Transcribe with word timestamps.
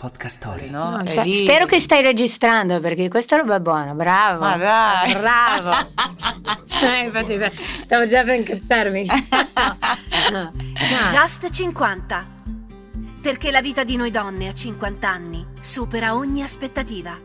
Podcast 0.00 0.38
Story. 0.38 0.70
no? 0.70 0.96
No, 0.96 1.04
cioè, 1.04 1.24
lì- 1.24 1.42
Spero 1.42 1.66
che 1.66 1.78
stai 1.78 2.00
registrando 2.00 2.80
perché 2.80 3.10
questa 3.10 3.36
roba 3.36 3.56
è 3.56 3.60
buona, 3.60 3.92
bravo. 3.92 4.40
Ma 4.40 4.56
dai. 4.56 5.12
Bravo. 5.12 5.70
Eh, 6.82 7.04
infatti, 7.04 7.38
stavo 7.84 8.06
già 8.06 8.24
per 8.24 8.36
incazzarmi. 8.36 9.04
No, 10.32 10.50
no. 10.54 11.10
Just 11.10 11.50
50. 11.50 12.26
Perché 13.20 13.50
la 13.50 13.60
vita 13.60 13.84
di 13.84 13.96
noi 13.96 14.10
donne 14.10 14.48
a 14.48 14.54
50 14.54 15.06
anni 15.08 15.44
supera 15.60 16.14
ogni 16.14 16.42
aspettativa. 16.42 17.18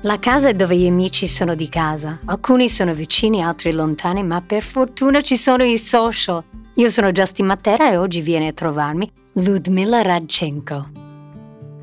La 0.00 0.18
casa 0.18 0.48
è 0.48 0.54
dove 0.54 0.76
gli 0.76 0.88
amici 0.88 1.28
sono 1.28 1.54
di 1.54 1.68
casa. 1.68 2.18
Alcuni 2.24 2.68
sono 2.68 2.92
vicini, 2.92 3.44
altri 3.44 3.70
lontani, 3.72 4.24
ma 4.24 4.40
per 4.40 4.64
fortuna 4.64 5.20
ci 5.20 5.36
sono 5.36 5.62
i 5.62 5.78
social. 5.78 6.42
Io 6.74 6.90
sono 6.90 7.12
Justin 7.12 7.46
Matera 7.46 7.90
e 7.90 7.96
oggi 7.96 8.22
viene 8.22 8.48
a 8.48 8.52
trovarmi 8.52 9.08
Ludmila 9.34 10.02
Radchenko. 10.02 10.99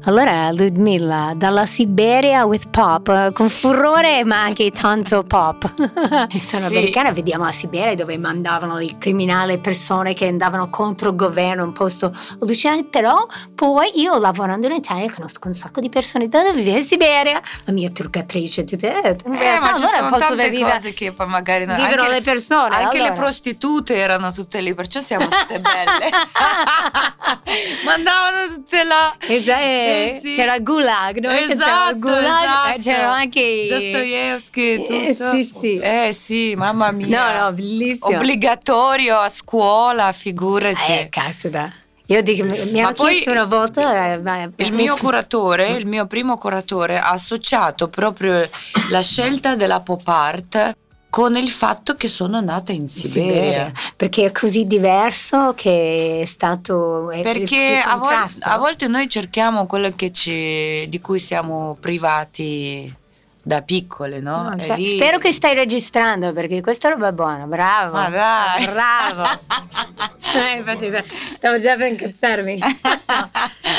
Allora, 0.08 0.50
Ludmila, 0.52 1.34
dalla 1.36 1.66
Siberia 1.66 2.45
with 2.45 2.70
pop, 2.70 3.34
con 3.34 3.50
furore 3.50 4.23
ma 4.23 4.41
anche 4.44 4.72
tanto 4.72 5.23
pop. 5.23 5.70
sono 6.40 6.68
Sì. 6.68 6.76
americana, 6.77 7.12
vediamo 7.12 7.44
la 7.44 7.52
Siberia 7.52 7.94
dove 7.94 8.17
mandavano 8.17 8.80
i 8.80 8.95
criminali, 8.98 9.52
le 9.52 9.58
persone 9.58 10.14
che 10.14 10.26
andavano 10.26 10.70
contro 10.70 11.09
il 11.09 11.17
governo, 11.17 11.66
un 11.66 11.73
posto 11.73 12.16
allucinante, 12.40 12.86
però 12.86 13.28
poi 13.54 14.00
io 14.00 14.17
lavorando 14.17 14.67
in 14.67 14.76
Italia 14.76 15.12
conosco 15.14 15.45
un 15.50 15.54
sacco 15.54 15.81
di 15.81 15.90
persone 15.90 16.30
da 16.30 16.42
dove 16.42 16.62
vive 16.62 16.78
in 16.80 16.86
Siberia, 16.86 17.42
la 17.66 17.73
mia 17.73 17.89
truccatrice, 17.89 18.64
tutte, 18.64 19.02
eh, 19.02 19.09
Eh, 19.09 19.59
ma 19.59 19.73
ci 19.73 19.84
allora 19.84 19.98
sono 19.98 20.09
posso 20.09 20.28
tante 20.30 20.50
vivere- 20.50 20.72
cose 20.76 20.94
che 20.94 21.12
fa 21.12 21.26
magari 21.26 21.66
no- 21.66 21.76
vivono 21.76 22.03
anche, 22.03 22.14
le 22.14 22.22
persone. 22.22 22.73
anche 22.76 22.98
le 23.00 23.08
allora. 23.08 23.14
prostitute 23.22 23.95
erano 23.98 24.31
tutte 24.31 24.62
lì, 24.62 24.73
perciò 24.73 25.02
siamo 25.02 25.28
tutte 25.28 25.59
belle. 25.59 26.09
Mandavano 27.84 28.53
tutte 28.53 28.84
là. 28.86 29.14
Esa- 29.20 29.55
eh, 29.98 30.16
Eh, 30.16 30.20
sì. 30.24 30.36
C'era 30.36 30.60
gulag, 30.60 31.18
noi 31.20 31.52
Esatto, 31.52 31.70
al 31.72 32.00
gulag, 32.00 32.44
esatto. 32.44 32.70
eh, 32.74 32.78
c'erano 32.82 33.12
anche 33.14 33.40
i- 33.42 33.67
Dostoevsky, 33.67 34.73
Eh, 34.73 34.84
tutto. 35.16 35.30
sì, 35.31 35.44
sì. 35.59 35.78
Eh 35.78 36.12
sì, 36.14 36.54
mamma 36.56 36.92
mia. 36.92 37.34
No, 37.34 37.39
no, 37.44 37.52
bellissimo. 37.54 38.16
Obbligatorio 38.17 39.17
a 39.20 39.30
scuola, 39.30 40.12
figurati. 40.12 40.92
Eh, 40.92 41.08
caspita. 41.09 41.72
Io 42.09 42.22
dico, 42.22 42.45
mi 42.45 42.80
hanno 42.81 42.94
chiesto 42.94 43.31
una 43.31 43.44
volta. 43.44 44.14
eh, 44.14 44.50
Il 44.58 44.72
mio 44.72 44.95
curatore, 44.95 45.72
il 45.76 45.86
mio 45.86 46.06
primo 46.08 46.38
curatore, 46.38 46.98
ha 47.00 47.09
associato 47.09 47.89
proprio 47.89 48.50
la 48.92 49.02
scelta 49.02 49.56
della 49.56 49.82
pop 49.82 50.08
art 50.08 50.76
con 51.18 51.36
il 51.36 51.50
fatto 51.50 51.96
che 51.96 52.08
sono 52.08 52.40
nata 52.42 52.72
in 52.72 52.88
Siberia. 52.88 53.72
Perché 53.96 54.26
è 54.26 54.32
così 54.32 54.68
diverso 54.68 55.54
che 55.56 56.20
è 56.22 56.26
stato. 56.26 57.10
è- 57.10 57.22
Perché 57.23 57.80
a, 57.84 57.96
vol- 57.96 58.30
a 58.42 58.58
volte 58.60 58.88
noi 58.88 59.10
cerchiamo 59.10 59.66
quello 59.66 59.92
che 59.95 60.12
ci, 60.12 60.88
di 60.88 61.02
cui 61.02 61.18
siamo 61.18 61.76
privati 61.80 62.94
da 63.48 63.62
piccole, 63.62 64.20
no? 64.20 64.50
No, 64.50 64.59
cioè, 64.59 64.76
lì- 64.76 64.95
Spero 64.98 65.20
che 65.20 65.31
stai 65.31 65.53
registrando 65.53 66.34
perché 66.34 66.59
questa 66.59 66.90
roba 66.90 67.08
è 67.08 67.12
buona, 67.14 67.45
bravo. 67.45 67.94
Ma 67.95 68.09
dai. 68.09 68.66
Bravo. 68.66 69.23
Eh, 70.28 70.58
infatti, 70.58 70.92
stavo 71.38 71.58
già 71.58 71.78
per 71.78 71.88
incazzarmi. 71.88 72.59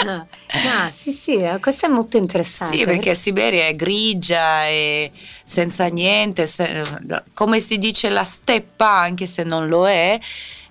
No, 0.05 0.27
no, 0.65 0.91
sì, 0.91 1.13
sì, 1.13 1.35
eh, 1.35 1.59
questo 1.61 1.87
è 1.87 1.89
molto 1.89 2.17
interessante. 2.17 2.77
Sì, 2.79 2.85
perché 2.85 3.15
Siberia 3.15 3.67
è 3.67 3.75
grigia 3.77 4.65
e 4.67 5.11
senza 5.45 5.87
niente, 5.89 6.47
se- 6.47 6.83
come 7.35 7.61
si 7.61 7.77
dice 7.79 8.09
la 8.09 8.25
steppa, 8.25 8.91
anche 8.99 9.27
se 9.27 9.43
non 9.43 9.67
lo 9.69 9.87
è, 9.89 10.19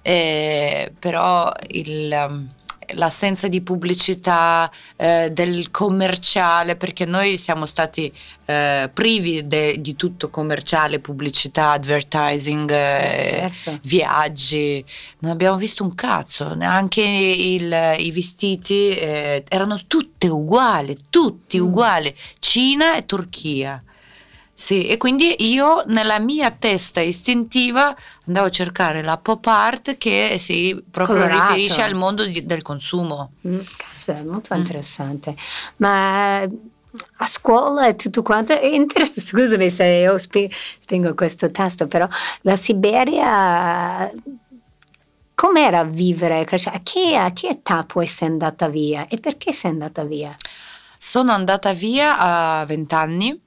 eh, 0.02 0.92
però 0.98 1.52
il, 1.70 2.26
um, 2.30 2.48
l'assenza 2.94 3.48
di 3.48 3.62
pubblicità, 3.62 4.72
eh, 4.96 5.30
del 5.32 5.72
commerciale, 5.72 6.76
perché 6.76 7.06
noi 7.06 7.38
siamo 7.38 7.66
stati 7.66 8.12
eh, 8.50 8.90
privi 8.94 9.46
de- 9.46 9.82
di 9.82 9.98
tutto 9.98 10.30
commerciale, 10.30 11.00
pubblicità, 11.00 11.72
advertising, 11.72 12.70
eh, 12.72 13.52
Certo. 13.54 13.80
viaggi, 13.84 14.86
non 15.20 15.32
abbiamo 15.32 15.58
visto 15.58 15.84
un 15.84 15.94
cazzo, 15.94 16.54
neanche 16.56 17.02
il- 17.02 17.96
i 17.98 18.10
vestiti 18.12 18.90
eh, 18.92 19.44
erano 19.50 19.82
tutte 19.88 20.30
uguali, 20.30 20.98
tutti 21.10 21.60
Mm. 21.60 21.64
uguali, 21.66 22.16
Cina 22.40 22.96
e 22.96 23.06
Turchia. 23.06 23.82
Sì, 24.60 24.88
e 24.88 24.98
quindi 24.98 25.36
io 25.52 25.84
nella 25.86 26.18
mia 26.18 26.50
testa 26.50 27.00
istintiva 27.00 27.96
andavo 28.26 28.48
a 28.48 28.50
cercare 28.50 29.04
la 29.04 29.18
pop 29.18 29.46
art 29.46 29.98
che 29.98 30.38
si 30.40 30.84
proprio 30.90 31.18
Colorato. 31.18 31.54
riferisce 31.54 31.84
al 31.84 31.94
mondo 31.94 32.26
di- 32.26 32.44
del 32.44 32.64
consumo. 32.64 33.34
Mm, 33.48 33.60
caspita, 33.78 34.24
molto 34.24 34.56
Mm. 34.56 34.58
interessante. 34.58 35.36
Ma 35.76 36.38
a 36.42 37.26
scuola 37.28 37.86
e 37.86 37.96
tutto 37.96 38.24
quanto 38.24 38.60
è 38.60 38.66
interessante. 38.66 39.22
Scusami 39.22 39.70
se 39.70 39.86
io 39.86 40.18
spi- 40.18 40.52
spingo 40.80 41.14
questo 41.14 41.52
tasto, 41.52 41.86
però 41.88 42.08
la 42.42 42.56
Siberia. 42.56 44.12
Com'era 45.36 45.84
vivere? 45.84 46.44
crescere? 46.46 46.78
A 46.78 46.80
che, 46.82 47.16
a 47.16 47.32
che 47.32 47.48
età 47.50 47.84
poi 47.84 48.08
sei 48.08 48.28
andata 48.30 48.68
via? 48.70 49.06
E 49.08 49.20
perché 49.20 49.52
sei 49.54 49.70
andata 49.70 50.04
via? 50.04 50.36
Sono 50.98 51.32
andata 51.32 51.74
via 51.74 52.18
a 52.18 52.66
20 52.66 52.96
anni 52.96 53.40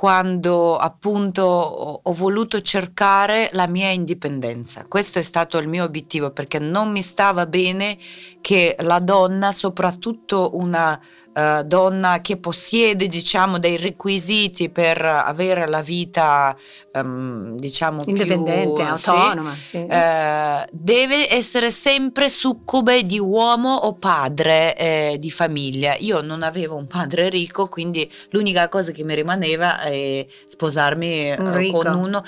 quando 0.00 0.78
appunto 0.78 1.42
ho, 1.42 2.12
voluto 2.14 2.62
cercare 2.62 3.50
la 3.52 3.68
mia 3.68 3.90
indipendenza. 3.90 4.86
Questo 4.88 5.18
è 5.18 5.22
stato 5.22 5.58
il 5.58 5.68
mio 5.68 5.84
obiettivo 5.84 6.30
perché 6.30 6.58
non 6.58 6.90
mi 6.90 7.02
stava 7.02 7.44
bene 7.44 7.98
che 8.40 8.76
la 8.78 8.98
donna, 8.98 9.52
soprattutto 9.52 10.52
una 10.54 10.98
eh, 11.32 11.62
donna 11.64 12.20
che 12.20 12.38
possiede 12.38 13.06
diciamo 13.06 13.58
dei 13.58 13.76
requisiti 13.76 14.68
per 14.68 15.04
avere 15.04 15.68
la 15.68 15.80
vita 15.80 16.56
ehm, 16.92 17.56
diciamo 17.56 18.00
Indipendente, 18.04 18.82
più, 18.82 18.96
sì, 18.96 19.08
autonoma. 19.08 19.50
sì. 19.50 19.86
eh, 19.86 20.66
deve 20.72 21.32
essere 21.32 21.70
sempre 21.70 22.28
succube 22.28 23.04
di 23.04 23.20
uomo 23.20 23.74
o 23.74 23.94
padre 23.94 24.76
eh, 24.76 25.16
di 25.18 25.30
famiglia. 25.30 25.94
Io 26.00 26.20
non 26.20 26.42
avevo 26.42 26.74
un 26.74 26.86
padre 26.88 27.28
ricco, 27.28 27.68
quindi 27.68 28.10
l'unica 28.30 28.68
cosa 28.68 28.90
che 28.90 29.04
mi 29.04 29.14
rimaneva 29.14 29.80
è 29.82 30.26
sposarmi 30.46 31.34
Un 31.38 31.60
eh, 31.60 31.70
con 31.70 31.86
uno. 31.86 32.08
No, 32.08 32.22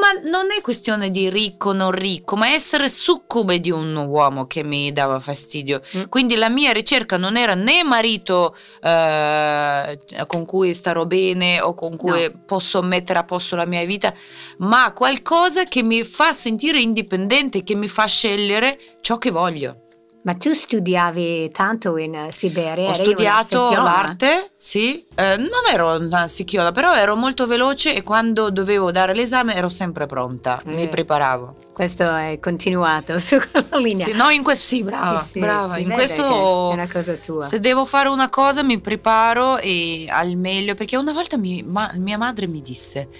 ma 0.00 0.30
non 0.30 0.46
è 0.56 0.62
questione 0.62 1.10
di 1.10 1.28
ricco 1.28 1.70
o 1.70 1.72
non 1.72 1.90
ricco, 1.90 2.36
ma 2.36 2.48
essere 2.48 2.88
succube 2.88 3.60
di 3.60 3.70
un 3.70 3.94
uomo 3.96 4.46
che 4.46 4.64
mi 4.64 4.92
dava 4.92 5.18
fastidio. 5.18 5.82
Mm. 5.96 6.02
Quindi 6.08 6.36
la 6.36 6.48
mia 6.48 6.72
ricerca 6.72 7.16
non 7.16 7.36
era 7.36 7.54
né 7.54 7.82
marito 7.82 8.45
eh, 8.82 9.98
con 10.26 10.44
cui 10.44 10.74
starò 10.74 11.04
bene 11.06 11.60
o 11.60 11.74
con 11.74 11.96
cui 11.96 12.30
posso 12.44 12.82
mettere 12.82 13.18
a 13.18 13.24
posto 13.24 13.56
la 13.56 13.66
mia 13.66 13.84
vita, 13.84 14.12
ma 14.58 14.92
qualcosa 14.92 15.64
che 15.64 15.82
mi 15.82 16.02
fa 16.04 16.32
sentire 16.32 16.78
indipendente, 16.80 17.62
che 17.62 17.74
mi 17.74 17.88
fa 17.88 18.06
scegliere 18.06 18.78
ciò 19.00 19.18
che 19.18 19.30
voglio. 19.30 19.80
Ma 20.22 20.34
tu 20.34 20.52
studiavi 20.52 21.52
tanto 21.52 21.96
in 21.98 22.26
Siberia? 22.30 22.90
Ho 22.90 22.94
studiato 22.94 23.70
l'arte, 23.70 24.50
sì, 24.56 25.04
Eh, 25.14 25.36
non 25.36 25.48
ero 25.72 25.96
una 25.98 26.26
sicchiola, 26.26 26.72
però 26.72 26.92
ero 26.94 27.14
molto 27.14 27.46
veloce 27.46 27.94
e 27.94 28.02
quando 28.02 28.50
dovevo 28.50 28.90
dare 28.90 29.14
l'esame 29.14 29.54
ero 29.54 29.68
sempre 29.68 30.06
pronta, 30.06 30.60
mi 30.64 30.82
Eh. 30.82 30.88
preparavo. 30.88 31.65
Questo 31.76 32.04
è 32.16 32.38
continuato 32.40 33.18
su 33.20 33.36
quella 33.50 33.76
linea. 33.76 34.06
Sì, 34.06 34.14
no, 34.14 34.30
in 34.30 34.42
questo 34.42 34.64
sì, 34.64 34.82
brava, 34.82 35.20
Sì, 35.20 35.32
sì, 35.32 35.38
brava. 35.40 35.74
si 35.74 35.82
in 35.82 35.90
questo 35.90 36.70
è 36.70 36.72
una 36.72 36.88
cosa 36.90 37.12
tua. 37.16 37.42
Se 37.42 37.60
devo 37.60 37.84
fare 37.84 38.08
una 38.08 38.30
cosa 38.30 38.62
mi 38.62 38.80
preparo 38.80 39.58
e 39.58 40.06
al 40.08 40.36
meglio, 40.36 40.74
perché 40.74 40.96
una 40.96 41.12
volta 41.12 41.36
mi- 41.36 41.62
ma- 41.62 41.92
mia 41.96 42.16
madre 42.16 42.46
mi 42.46 42.62
disse, 42.62 43.10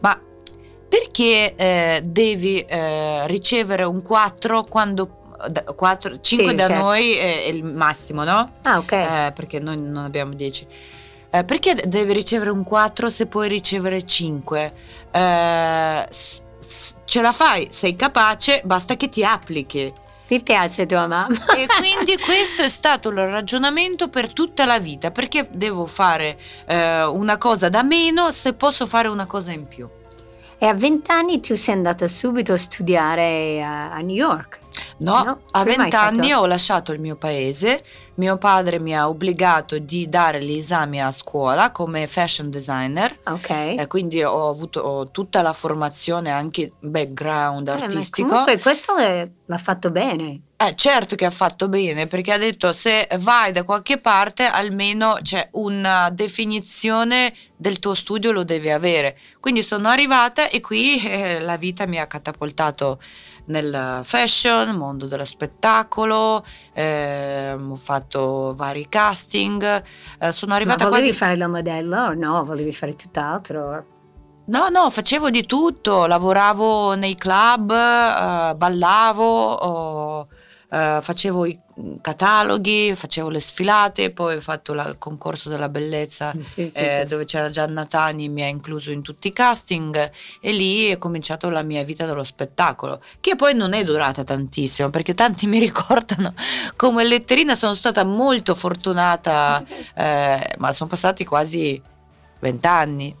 ma 0.00 0.20
perché 0.88 1.54
eh, 1.54 2.00
devi 2.04 2.58
eh, 2.58 3.24
ricevere 3.28 3.84
un 3.84 4.02
4 4.02 4.64
quando... 4.64 5.18
4, 5.76 6.20
5 6.20 6.48
Sì, 6.48 6.54
da 6.56 6.66
certo. 6.66 6.82
noi 6.82 7.12
è, 7.14 7.46
il 7.52 7.62
massimo, 7.62 8.24
no? 8.24 8.54
Ah, 8.62 8.78
ok. 8.78 8.92
Eh, 8.92 9.32
perché 9.32 9.60
noi 9.60 9.78
non 9.78 10.02
abbiamo 10.02 10.34
10. 10.34 10.66
Eh, 11.30 11.44
perché 11.44 11.74
devi 11.86 12.12
ricevere 12.12 12.50
un 12.50 12.64
4 12.64 13.08
se 13.08 13.26
puoi 13.26 13.48
ricevere 13.48 14.04
5? 14.04 14.74
Ce 17.12 17.20
la 17.20 17.32
fai, 17.32 17.68
sei 17.70 17.94
capace, 17.94 18.62
basta 18.64 18.96
che 18.96 19.10
ti 19.10 19.22
applichi. 19.22 19.92
Mi 20.28 20.40
piace 20.40 20.86
tua 20.86 21.06
mamma. 21.06 21.44
E 21.54 21.66
quindi 21.66 22.16
questo 22.16 22.62
è 22.62 22.68
stato 22.70 23.10
il 23.10 23.16
ragionamento 23.16 24.08
per 24.08 24.32
tutta 24.32 24.64
la 24.64 24.78
vita, 24.78 25.10
perché 25.10 25.46
devo 25.52 25.84
fare 25.84 26.38
eh, 26.64 27.04
una 27.04 27.36
cosa 27.36 27.68
da 27.68 27.82
meno 27.82 28.30
se 28.30 28.54
posso 28.54 28.86
fare 28.86 29.08
una 29.08 29.26
cosa 29.26 29.52
in 29.52 29.68
più. 29.68 29.86
E 30.56 30.66
a 30.66 30.72
vent'anni 30.72 31.40
tu 31.40 31.54
sei 31.54 31.74
andata 31.74 32.06
subito 32.06 32.54
a 32.54 32.56
studiare 32.56 33.62
a, 33.62 33.92
a 33.92 34.00
New 34.00 34.16
York. 34.16 34.60
No, 35.02 35.22
No, 35.24 35.40
a 35.50 35.62
prima 35.64 35.84
hai 35.84 35.90
20 35.90 35.96
anni 35.96 36.28
fatto- 36.30 36.40
ho 36.42 36.46
lasciato 36.46 36.92
il 36.92 37.00
mio 37.00 37.16
paese, 37.16 37.82
mio 38.14 38.36
padre 38.36 38.78
mi 38.78 38.96
ha 38.96 39.08
obbligato 39.08 39.78
di 39.78 40.08
dare 40.08 40.42
gli 40.44 40.56
esami 40.56 41.02
a 41.02 41.10
scuola 41.12 41.70
come 41.72 42.06
fashion 42.06 42.50
designer. 42.50 43.18
Ok. 43.26 43.50
E 43.50 43.86
quindi 43.88 44.22
ho 44.22 44.48
avuto 44.48 44.80
ho 44.80 45.10
tutta 45.10 45.42
la 45.42 45.52
formazione, 45.52 46.30
anche 46.30 46.72
background 46.80 47.68
Eh, 47.68 47.72
artistico. 47.72 48.28
comunque 48.28 48.58
questo 48.60 48.94
l'ha 48.96 49.58
fatto 49.58 49.90
bene. 49.90 50.40
Eh, 50.62 50.76
certo 50.76 51.16
che 51.16 51.24
ha 51.24 51.30
fatto 51.30 51.68
bene 51.68 52.06
perché 52.06 52.32
ha 52.32 52.38
detto 52.38 52.72
se 52.72 53.08
vai 53.18 53.50
da 53.50 53.64
qualche 53.64 53.98
parte 53.98 54.44
almeno 54.44 55.18
c'è 55.20 55.48
una 55.54 56.08
definizione 56.10 57.32
del 57.56 57.80
tuo 57.80 57.94
studio 57.94 58.30
lo 58.30 58.44
devi 58.44 58.70
avere. 58.70 59.18
Quindi 59.40 59.62
sono 59.64 59.88
arrivata 59.88 60.48
e 60.48 60.60
qui 60.60 61.02
eh, 61.04 61.40
la 61.40 61.56
vita 61.56 61.86
mi 61.86 61.98
ha 61.98 62.06
catapultato 62.06 63.00
nel 63.46 64.00
fashion, 64.02 64.76
mondo 64.76 65.06
dello 65.06 65.24
spettacolo, 65.24 66.44
eh, 66.72 67.52
ho 67.52 67.74
fatto 67.74 68.54
vari 68.56 68.86
casting, 68.88 69.82
eh, 70.18 70.32
sono 70.32 70.54
arrivata 70.54 70.84
Ma 70.84 70.90
volevi 70.90 71.08
quasi... 71.08 71.18
fare 71.18 71.36
la 71.36 71.48
modella 71.48 72.08
o 72.08 72.14
no? 72.14 72.44
Volevi 72.44 72.72
fare 72.72 72.94
tutt'altro? 72.94 73.84
No, 74.44 74.68
no, 74.68 74.90
facevo 74.90 75.30
di 75.30 75.46
tutto, 75.46 76.06
lavoravo 76.06 76.94
nei 76.94 77.14
club, 77.14 77.70
eh, 77.70 78.54
ballavo, 78.56 79.52
oh, 79.52 80.28
eh, 80.72 80.98
facevo 81.02 81.44
i 81.46 81.58
cataloghi, 82.00 82.94
facevo 82.94 83.28
le 83.28 83.40
sfilate, 83.40 84.10
poi 84.10 84.36
ho 84.36 84.40
fatto 84.40 84.72
il 84.72 84.96
concorso 84.98 85.48
della 85.48 85.68
bellezza 85.68 86.32
Sì, 86.44 86.70
eh, 86.72 87.00
sì. 87.02 87.08
dove 87.08 87.24
c'era 87.24 87.50
Gianna 87.50 87.84
Tani, 87.84 88.28
mi 88.28 88.42
ha 88.42 88.46
incluso 88.46 88.90
in 88.90 89.02
tutti 89.02 89.28
i 89.28 89.32
casting 89.32 90.10
e 90.40 90.52
lì 90.52 90.86
è 90.88 90.98
cominciato 90.98 91.50
la 91.50 91.62
mia 91.62 91.82
vita 91.84 92.06
dello 92.06 92.24
spettacolo, 92.24 93.02
che 93.20 93.36
poi 93.36 93.54
non 93.54 93.74
è 93.74 93.84
durata 93.84 94.24
tantissimo 94.24 94.88
perché 94.90 95.14
tanti 95.14 95.46
mi 95.48 95.58
ricordano 95.58 96.34
come 96.76 97.04
letterina 97.04 97.54
sono 97.54 97.74
stata 97.74 98.04
molto 98.04 98.54
fortunata, 98.54 99.62
eh, 99.94 100.54
ma 100.58 100.72
sono 100.72 100.88
passati 100.88 101.24
quasi 101.24 101.80
vent'anni. 102.42 103.14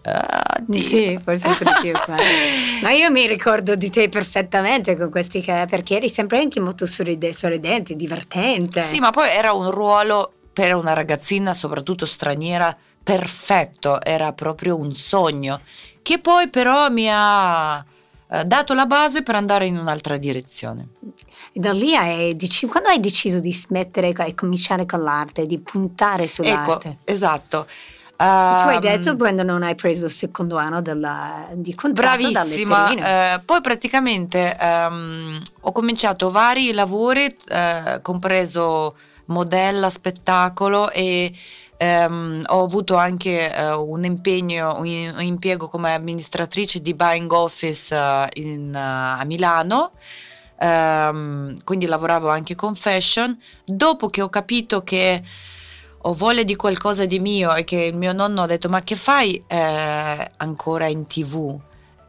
Dio. 0.66 0.80
Sì, 0.80 1.18
forse 1.22 1.46
anche 1.46 1.64
di 1.64 1.70
più. 1.80 1.92
Ma 2.82 2.90
io 2.90 3.10
mi 3.10 3.26
ricordo 3.26 3.76
di 3.76 3.88
te 3.88 4.08
perfettamente 4.08 4.96
con 4.96 5.10
questi 5.10 5.40
che 5.40 5.64
perché 5.68 5.96
eri 5.96 6.08
sempre 6.08 6.40
anche 6.40 6.60
molto 6.60 6.86
sorride- 6.86 7.32
sorridente, 7.32 7.94
divertente. 7.94 8.80
Sì, 8.80 8.98
ma 8.98 9.10
poi 9.10 9.28
era 9.30 9.52
un 9.52 9.70
ruolo 9.70 10.32
per 10.52 10.74
una 10.74 10.92
ragazzina, 10.92 11.54
soprattutto 11.54 12.04
straniera, 12.04 12.76
perfetto, 13.02 14.02
era 14.02 14.32
proprio 14.32 14.76
un 14.76 14.92
sogno, 14.92 15.60
che 16.02 16.18
poi 16.18 16.48
però 16.50 16.90
mi 16.90 17.06
ha 17.08 17.84
eh, 18.28 18.44
dato 18.44 18.74
la 18.74 18.86
base 18.86 19.22
per 19.22 19.36
andare 19.36 19.66
in 19.66 19.78
un'altra 19.78 20.16
direzione. 20.16 20.88
Da 21.54 21.72
lì 21.72 21.94
hai 21.94 22.34
deci- 22.34 22.66
quando 22.66 22.88
hai 22.88 22.98
deciso 22.98 23.38
di 23.38 23.52
smettere 23.52 24.08
e 24.08 24.34
cominciare 24.34 24.84
con 24.84 25.02
l'arte, 25.02 25.46
di 25.46 25.58
puntare 25.60 26.24
Ecco, 26.24 26.32
sull'arte? 26.32 26.98
Esatto. 28.22 28.62
tu 28.62 28.68
hai 28.68 28.74
Ehm, 28.76 28.80
detto 28.80 29.16
quando 29.16 29.42
non 29.42 29.62
hai 29.62 29.74
preso 29.74 30.06
il 30.06 30.12
secondo 30.12 30.56
anno 30.56 30.80
della, 30.82 31.46
di 31.52 31.74
contratto 31.74 32.30
dalle 32.30 32.32
Bravissima, 32.32 33.34
eh, 33.34 33.40
poi 33.44 33.60
praticamente 33.60 34.56
ehm, 34.58 35.42
ho 35.60 35.72
cominciato 35.72 36.30
vari 36.30 36.72
lavori, 36.72 37.36
eh, 37.48 37.98
compreso 38.02 38.96
modella, 39.26 39.88
spettacolo 39.88 40.90
e 40.90 41.32
ehm, 41.76 42.42
ho 42.46 42.62
avuto 42.64 42.96
anche 42.96 43.54
eh, 43.54 43.72
un 43.72 44.04
impegno, 44.04 44.76
un, 44.78 45.12
un 45.16 45.22
impiego 45.22 45.68
come 45.68 45.94
amministratrice 45.94 46.80
di 46.80 46.94
buying 46.94 47.30
office 47.32 47.94
eh, 47.94 48.28
in, 48.34 48.74
eh, 48.74 48.78
a 48.78 49.24
Milano. 49.24 49.92
Ehm, 50.58 51.56
quindi 51.64 51.86
lavoravo 51.86 52.28
anche 52.28 52.54
con 52.54 52.74
fashion. 52.74 53.36
Dopo 53.64 54.08
che 54.08 54.22
ho 54.22 54.28
capito 54.28 54.84
che 54.84 55.22
ho 56.02 56.12
voglia 56.14 56.42
di 56.42 56.56
qualcosa 56.56 57.04
di 57.04 57.18
mio 57.18 57.54
e 57.54 57.64
che 57.64 57.76
il 57.76 57.96
mio 57.96 58.12
nonno 58.12 58.42
ha 58.42 58.46
detto 58.46 58.68
ma 58.68 58.82
che 58.82 58.96
fai 58.96 59.42
eh, 59.46 60.30
ancora 60.36 60.86
in 60.86 61.06
tv? 61.06 61.58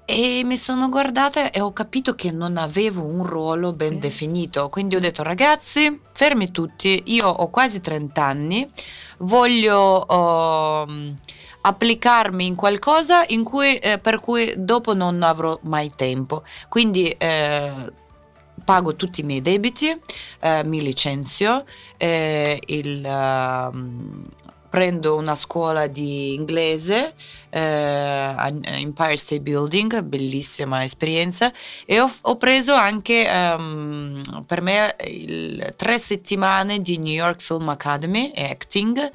E 0.05 0.41
mi 0.43 0.57
sono 0.57 0.89
guardata 0.89 1.51
e 1.51 1.61
ho 1.61 1.71
capito 1.71 2.13
che 2.13 2.31
non 2.31 2.57
avevo 2.57 3.03
un 3.03 3.25
ruolo 3.25 3.71
ben 3.71 3.99
definito, 3.99 4.67
quindi 4.67 4.95
ho 4.95 4.99
detto 4.99 5.23
ragazzi 5.23 5.97
fermi 6.11 6.51
tutti, 6.51 7.03
io 7.05 7.27
ho 7.29 7.49
quasi 7.49 7.79
30 7.79 8.23
anni, 8.23 8.69
voglio 9.19 10.05
ehm, 10.07 11.17
applicarmi 11.61 12.45
in 12.45 12.55
qualcosa 12.55 13.23
in 13.27 13.43
cui, 13.43 13.77
eh, 13.77 13.97
per 13.97 14.19
cui 14.19 14.53
dopo 14.57 14.93
non 14.93 15.23
avrò 15.23 15.57
mai 15.63 15.89
tempo, 15.95 16.43
quindi 16.67 17.07
eh, 17.07 17.91
pago 18.63 18.95
tutti 18.95 19.21
i 19.21 19.23
miei 19.23 19.41
debiti, 19.41 19.95
eh, 20.39 20.63
mi 20.63 20.81
licenzio, 20.81 21.65
eh, 21.97 22.59
il, 22.67 23.03
ehm, 23.05 24.25
prendo 24.69 25.15
una 25.15 25.35
scuola 25.35 25.85
di 25.85 26.33
inglese 26.33 27.13
eh, 27.51 27.59
a 27.59 28.47
Empire 28.63 29.15
State 29.17 29.41
Building, 29.41 30.01
bellissima 30.01 30.83
esperienza, 30.83 31.53
e 31.85 31.99
ho, 32.01 32.09
ho 32.23 32.37
preso 32.37 32.73
anche 32.73 33.27
ehm, 33.27 34.43
per 34.47 34.61
me 34.61 34.95
il- 35.07 35.73
tre 35.77 35.99
settimane 35.99 36.81
di 36.81 36.97
New 36.97 37.13
York 37.13 37.39
Film 37.41 37.69
Academy 37.69 38.31
e 38.31 38.45
acting. 38.45 39.11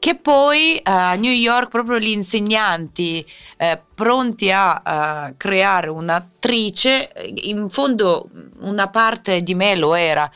Che 0.00 0.14
poi 0.14 0.76
eh, 0.76 0.82
a 0.90 1.14
New 1.14 1.30
York 1.30 1.68
proprio 1.68 1.98
gli 1.98 2.08
insegnanti 2.08 3.24
eh, 3.58 3.80
pronti 3.94 4.50
a 4.50 4.82
eh, 5.28 5.34
creare 5.36 5.90
un'attrice, 5.90 7.12
eh, 7.12 7.32
in 7.50 7.68
fondo 7.68 8.30
una 8.60 8.88
parte 8.88 9.42
di 9.42 9.54
me 9.54 9.76
lo 9.76 9.94
era, 9.94 10.28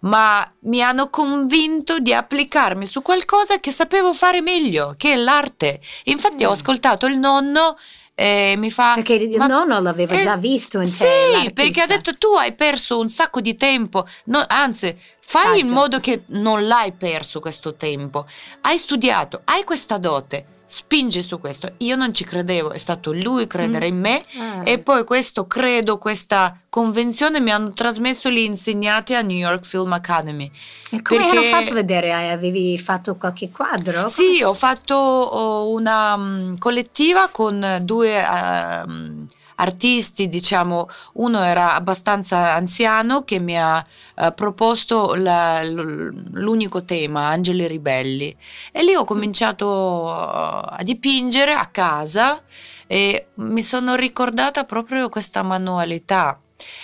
ma 0.00 0.46
mi 0.64 0.82
hanno 0.82 1.08
convinto 1.08 1.98
di 1.98 2.12
applicarmi 2.12 2.84
su 2.86 3.00
qualcosa 3.00 3.56
che 3.58 3.70
sapevo 3.70 4.12
fare 4.12 4.42
meglio, 4.42 4.94
che 4.98 5.14
è 5.14 5.16
l'arte. 5.16 5.80
Infatti 6.04 6.44
ho 6.44 6.50
Mm. 6.50 6.52
ascoltato 6.52 7.06
il 7.06 7.18
nonno 7.18 7.76
e 8.14 8.54
mi 8.56 8.70
fa... 8.70 8.94
Perché 8.94 9.14
il 9.14 9.36
"Ma- 9.36 9.46
nonno 9.46 9.80
l'aveva 9.80 10.14
eh, 10.14 10.22
già 10.22 10.36
visto 10.36 10.78
in 10.80 10.88
te. 10.90 10.94
Sì, 10.94 11.04
l'artista. 11.32 11.52
perché 11.62 11.80
ha 11.82 11.86
detto 11.86 12.16
tu 12.16 12.28
hai 12.34 12.54
perso 12.54 12.98
un 12.98 13.08
sacco 13.10 13.40
di 13.40 13.56
tempo, 13.56 14.06
no, 14.26 14.44
anzi 14.46 14.94
fai 15.28 15.60
in 15.60 15.68
modo 15.68 15.98
che 15.98 16.22
non 16.28 16.66
l'hai 16.66 16.92
perso 16.92 17.40
questo 17.40 17.74
tempo. 17.74 18.26
Hai 18.62 18.78
studiato, 18.78 19.40
hai 19.44 19.64
questa 19.64 19.98
dote, 19.98 20.46
spingi 20.66 21.20
su 21.22 21.38
questo. 21.40 21.68
Io 21.78 21.94
non 21.96 22.12
ci 22.14 22.24
credevo, 22.24 22.70
è 22.70 22.78
stato 22.78 23.12
lui 23.12 23.46
credere 23.46 23.86
Mm. 23.90 23.94
in 23.94 24.00
me 24.00 24.24
Ah. 24.38 24.60
e 24.64 24.78
poi 24.78 25.04
questo 25.04 25.46
credo, 25.46 25.98
questa 25.98 26.58
convenzione 26.68 27.40
mi 27.40 27.50
hanno 27.50 27.72
trasmesso 27.72 28.30
gli 28.30 28.38
insegnati 28.38 29.14
a 29.14 29.22
New 29.22 29.36
York 29.36 29.64
Film 29.64 29.92
Academy. 29.92 30.50
E 30.90 31.02
come 31.02 31.20
perché- 31.26 31.36
hanno 31.38 31.56
fatto 31.60 31.72
vedere? 31.74 32.12
Avevi 32.12 32.78
fatto 32.78 33.16
qualche 33.16 33.50
quadro? 33.50 34.08
Sì, 34.08 34.42
ho 34.42 34.54
fatto 34.54 34.94
oh, 34.94 35.70
una 35.70 36.16
mm, 36.16 36.56
collettiva 36.58 37.28
con 37.28 37.78
due 37.82 38.24
ehm, 38.24 39.26
artisti, 39.56 40.28
diciamo, 40.28 40.88
uno 41.14 41.42
era 41.42 41.74
abbastanza 41.74 42.54
anziano 42.54 43.22
che 43.22 43.38
mi 43.38 43.58
ha 43.58 43.84
eh, 44.16 44.32
proposto 44.32 45.14
la- 45.14 45.62
l'unico 45.64 46.84
tema, 46.84 47.28
Angeli 47.28 47.66
Ribelli, 47.66 48.36
e 48.72 48.82
lì 48.82 48.94
ho 48.94 49.04
cominciato 49.04 50.08
eh, 50.08 50.76
a 50.78 50.80
dipingere 50.82 51.52
a 51.52 51.66
casa 51.66 52.42
e 52.86 53.28
mi 53.34 53.62
sono 53.62 53.94
ricordata 53.94 54.64
proprio 54.64 55.08
questa 55.08 55.42
manualità. 55.42 56.38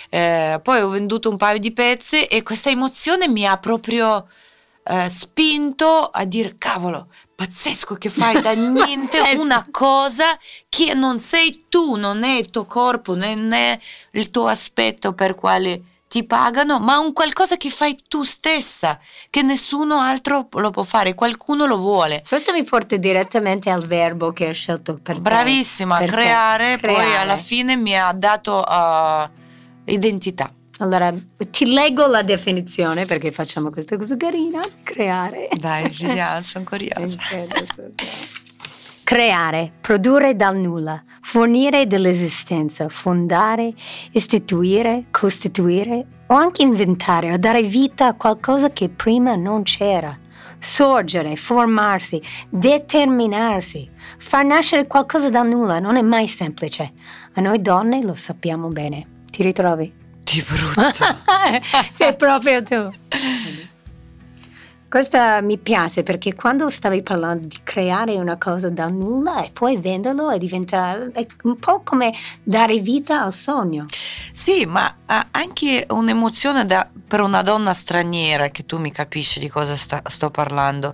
Eh, 0.09 0.59
poi 0.61 0.81
ho 0.81 0.89
venduto 0.89 1.29
un 1.29 1.37
paio 1.37 1.57
di 1.57 1.71
pezzi 1.71 2.25
e 2.25 2.43
questa 2.43 2.69
emozione 2.69 3.27
mi 3.27 3.45
ha 3.47 3.57
proprio 3.57 4.27
eh, 4.85 5.09
spinto 5.09 6.09
a 6.11 6.25
dire 6.25 6.55
cavolo, 6.57 7.07
pazzesco 7.35 7.95
che 7.95 8.09
fai 8.09 8.41
da 8.41 8.53
niente 8.55 9.19
una 9.37 9.67
cosa 9.71 10.37
che 10.69 10.93
non 10.93 11.19
sei 11.19 11.65
tu, 11.69 11.95
non 11.95 12.23
è 12.23 12.37
il 12.37 12.49
tuo 12.49 12.65
corpo, 12.65 13.15
non 13.15 13.51
è 13.51 13.77
il 14.11 14.31
tuo 14.31 14.47
aspetto 14.47 15.13
per 15.13 15.35
quale 15.35 15.81
ti 16.13 16.23
pagano, 16.25 16.77
ma 16.77 16.99
un 16.99 17.11
qualcosa 17.11 17.57
che 17.57 17.71
fai 17.71 18.03
tu 18.07 18.21
stessa, 18.21 18.99
che 19.31 19.41
nessuno 19.41 19.99
altro 19.99 20.47
lo 20.51 20.69
può 20.69 20.83
fare, 20.83 21.15
qualcuno 21.15 21.65
lo 21.65 21.77
vuole. 21.79 22.23
Questo 22.27 22.53
mi 22.53 22.63
porta 22.63 22.95
direttamente 22.97 23.71
al 23.71 23.83
verbo 23.83 24.31
che 24.31 24.45
hai 24.45 24.53
scelto 24.53 24.99
per 25.01 25.15
te. 25.15 25.21
Bravissima, 25.21 25.97
te. 25.97 26.05
creare, 26.05 26.77
poi 26.77 26.93
Creare. 26.93 27.15
alla 27.17 27.37
fine 27.37 27.75
mi 27.75 27.97
ha 27.97 28.11
dato 28.11 28.63
eh, 28.63 29.29
identità. 29.85 30.53
Allora, 30.83 31.13
ti 31.49 31.71
leggo 31.71 32.07
la 32.07 32.23
definizione 32.23 33.05
perché 33.05 33.31
facciamo 33.31 33.69
questa 33.69 33.95
cosa 33.95 34.17
carina, 34.17 34.59
creare. 34.83 35.47
Dai, 35.53 35.87
vediamo, 35.87 36.41
sono 36.43 36.65
curiosa. 36.65 37.17
Creare, 39.01 39.71
produrre 39.79 40.35
dal 40.35 40.57
nulla, 40.57 41.01
fornire 41.21 41.87
dell'esistenza, 41.87 42.89
fondare, 42.89 43.73
istituire, 44.11 45.05
costituire 45.09 46.05
o 46.27 46.35
anche 46.35 46.63
inventare 46.63 47.31
o 47.31 47.37
dare 47.37 47.61
vita 47.61 48.07
a 48.07 48.13
qualcosa 48.15 48.69
che 48.71 48.89
prima 48.89 49.35
non 49.35 49.63
c'era. 49.63 50.19
Sorgere, 50.59 51.37
formarsi, 51.37 52.21
determinarsi, 52.49 53.89
far 54.17 54.43
nascere 54.43 54.85
qualcosa 54.85 55.29
dal 55.29 55.47
nulla 55.47 55.79
non 55.79 55.95
è 55.95 56.01
mai 56.01 56.27
semplice. 56.27 56.91
A 57.35 57.39
noi 57.39 57.61
donne 57.61 58.03
lo 58.03 58.15
sappiamo 58.15 58.67
bene. 58.67 59.05
Ti 59.31 59.43
ritrovi? 59.43 60.01
Di 60.23 60.43
brutto. 60.47 61.05
Sei 61.91 62.15
proprio 62.15 62.63
tu. 62.63 62.89
Questa 64.93 65.41
mi 65.41 65.57
piace 65.57 66.03
perché 66.03 66.35
quando 66.35 66.69
stavi 66.69 67.01
parlando 67.01 67.47
di 67.47 67.59
creare 67.63 68.15
una 68.17 68.37
cosa 68.37 68.69
da 68.69 68.87
nulla 68.89 69.43
e 69.43 69.49
poi 69.51 69.77
venderlo 69.77 70.29
e 70.29 70.37
diventa 70.37 71.11
è 71.11 71.25
un 71.43 71.57
po' 71.57 71.81
come 71.83 72.13
dare 72.43 72.77
vita 72.77 73.23
al 73.23 73.33
sogno. 73.33 73.87
Sì, 74.31 74.65
ma 74.65 74.97
ha 75.07 75.29
anche 75.31 75.87
un'emozione 75.89 76.67
da, 76.67 76.87
per 77.07 77.21
una 77.21 77.41
donna 77.41 77.73
straniera 77.73 78.49
che 78.49 78.67
tu 78.67 78.77
mi 78.77 78.91
capisci 78.91 79.39
di 79.39 79.49
cosa 79.49 79.75
sta, 79.75 80.01
sto 80.05 80.29
parlando 80.29 80.93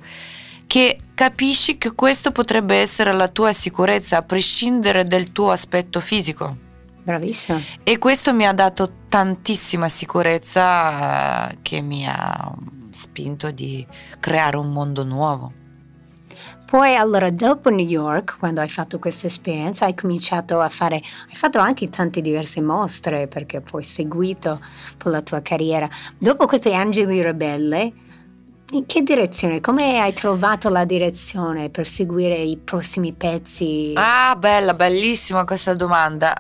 che 0.66 1.00
capisci 1.16 1.80
che 1.80 1.94
questo 1.96 2.32
potrebbe 2.32 2.76
essere 2.76 3.12
la 3.12 3.28
tua 3.28 3.54
sicurezza 3.54 4.18
a 4.18 4.22
prescindere 4.22 5.08
dal 5.08 5.32
tuo 5.32 5.50
aspetto 5.50 6.00
fisico. 6.00 6.69
Bravissima. 7.04 7.60
E 7.84 7.98
questo 7.98 8.34
mi 8.34 8.46
ha 8.46 8.54
dato 8.54 8.92
tantissima 9.08 9.90
sicurezza 9.90 11.50
eh, 11.50 11.58
che 11.62 11.82
mi 11.82 12.08
ha 12.08 12.54
spinto 12.90 13.52
di 13.52 13.86
creare 14.20 14.58
un 14.58 14.72
mondo 14.72 15.04
nuovo. 15.04 15.54
Poi 16.70 16.96
allora 16.96 17.32
dopo 17.32 17.70
New 17.72 17.86
York, 17.86 18.38
quando 18.38 18.62
hai 18.62 18.70
fatto 18.70 19.00
questa 19.00 19.26
esperienza, 19.26 19.86
hai 19.86 19.96
cominciato 19.96 20.60
a 20.60 20.70
fare, 20.70 20.98
hai 20.98 21.34
fatto 21.36 21.58
anche 21.58 21.90
tante 21.90 22.22
diverse 22.22 22.62
mostre 22.62 23.28
perché 23.28 23.60
poi 23.60 23.84
seguito 23.84 24.62
per 24.96 25.12
la 25.12 25.24
tua 25.24 25.42
carriera. 25.42 25.90
Dopo 26.16 26.46
queste 26.46 26.76
Angeli 26.76 27.24
Rebelle, 27.24 27.92
in 28.72 28.86
che 28.86 29.02
direzione? 29.02 29.62
Come 29.62 30.00
hai 30.00 30.14
trovato 30.14 30.70
la 30.70 30.86
direzione 30.86 31.70
per 31.70 31.88
seguire 31.88 32.36
i 32.36 32.58
prossimi 32.58 33.14
pezzi? 33.14 33.94
Ah, 33.96 34.36
bella, 34.38 34.74
bellissima 34.74 35.46
questa 35.46 35.74
domanda. 35.74 36.34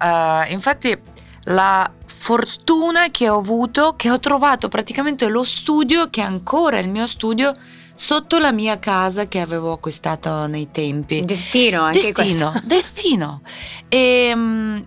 Uh, 0.47 0.51
infatti 0.51 0.97
la 1.45 1.91
fortuna 2.05 3.09
che 3.09 3.29
ho 3.29 3.37
avuto, 3.37 3.95
che 3.95 4.11
ho 4.11 4.19
trovato 4.19 4.67
praticamente 4.67 5.27
lo 5.27 5.43
studio, 5.43 6.09
che 6.09 6.21
è 6.21 6.25
ancora 6.25 6.79
il 6.79 6.91
mio 6.91 7.07
studio, 7.07 7.55
sotto 7.95 8.37
la 8.37 8.51
mia 8.51 8.79
casa 8.79 9.27
che 9.27 9.39
avevo 9.39 9.71
acquistato 9.71 10.47
nei 10.47 10.69
tempi. 10.71 11.25
Destino, 11.25 11.83
anche 11.83 12.11
destino, 12.11 12.51
questo. 12.51 12.67
destino. 12.67 13.41
E, 13.89 14.31
mm, 14.35 14.77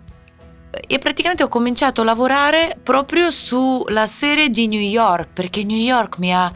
e 0.86 0.98
praticamente 1.00 1.42
ho 1.42 1.48
cominciato 1.48 2.02
a 2.02 2.04
lavorare 2.04 2.78
proprio 2.80 3.32
sulla 3.32 4.06
serie 4.06 4.48
di 4.48 4.68
New 4.68 4.80
York, 4.80 5.28
perché 5.32 5.64
New 5.64 5.76
York 5.76 6.18
mi 6.18 6.32
ha, 6.32 6.52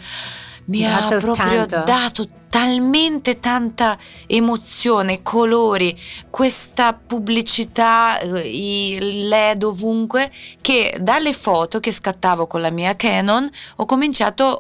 mi 0.66 0.85
ha 0.85 1.06
proprio 1.06 1.66
tanto. 1.66 1.82
dato 1.85 2.28
talmente 2.49 3.40
tanta 3.40 3.99
emozione, 4.26 5.23
colori, 5.23 5.99
questa 6.30 6.94
pubblicità, 6.94 8.18
eh, 8.18 8.49
i 8.49 8.99
LED 9.28 9.64
ovunque, 9.64 10.30
che 10.61 10.96
dalle 11.00 11.32
foto 11.32 11.80
che 11.80 11.92
scattavo 11.92 12.46
con 12.46 12.61
la 12.61 12.70
mia 12.70 12.96
Canon 12.96 13.49
ho 13.76 13.85
cominciato 13.85 14.58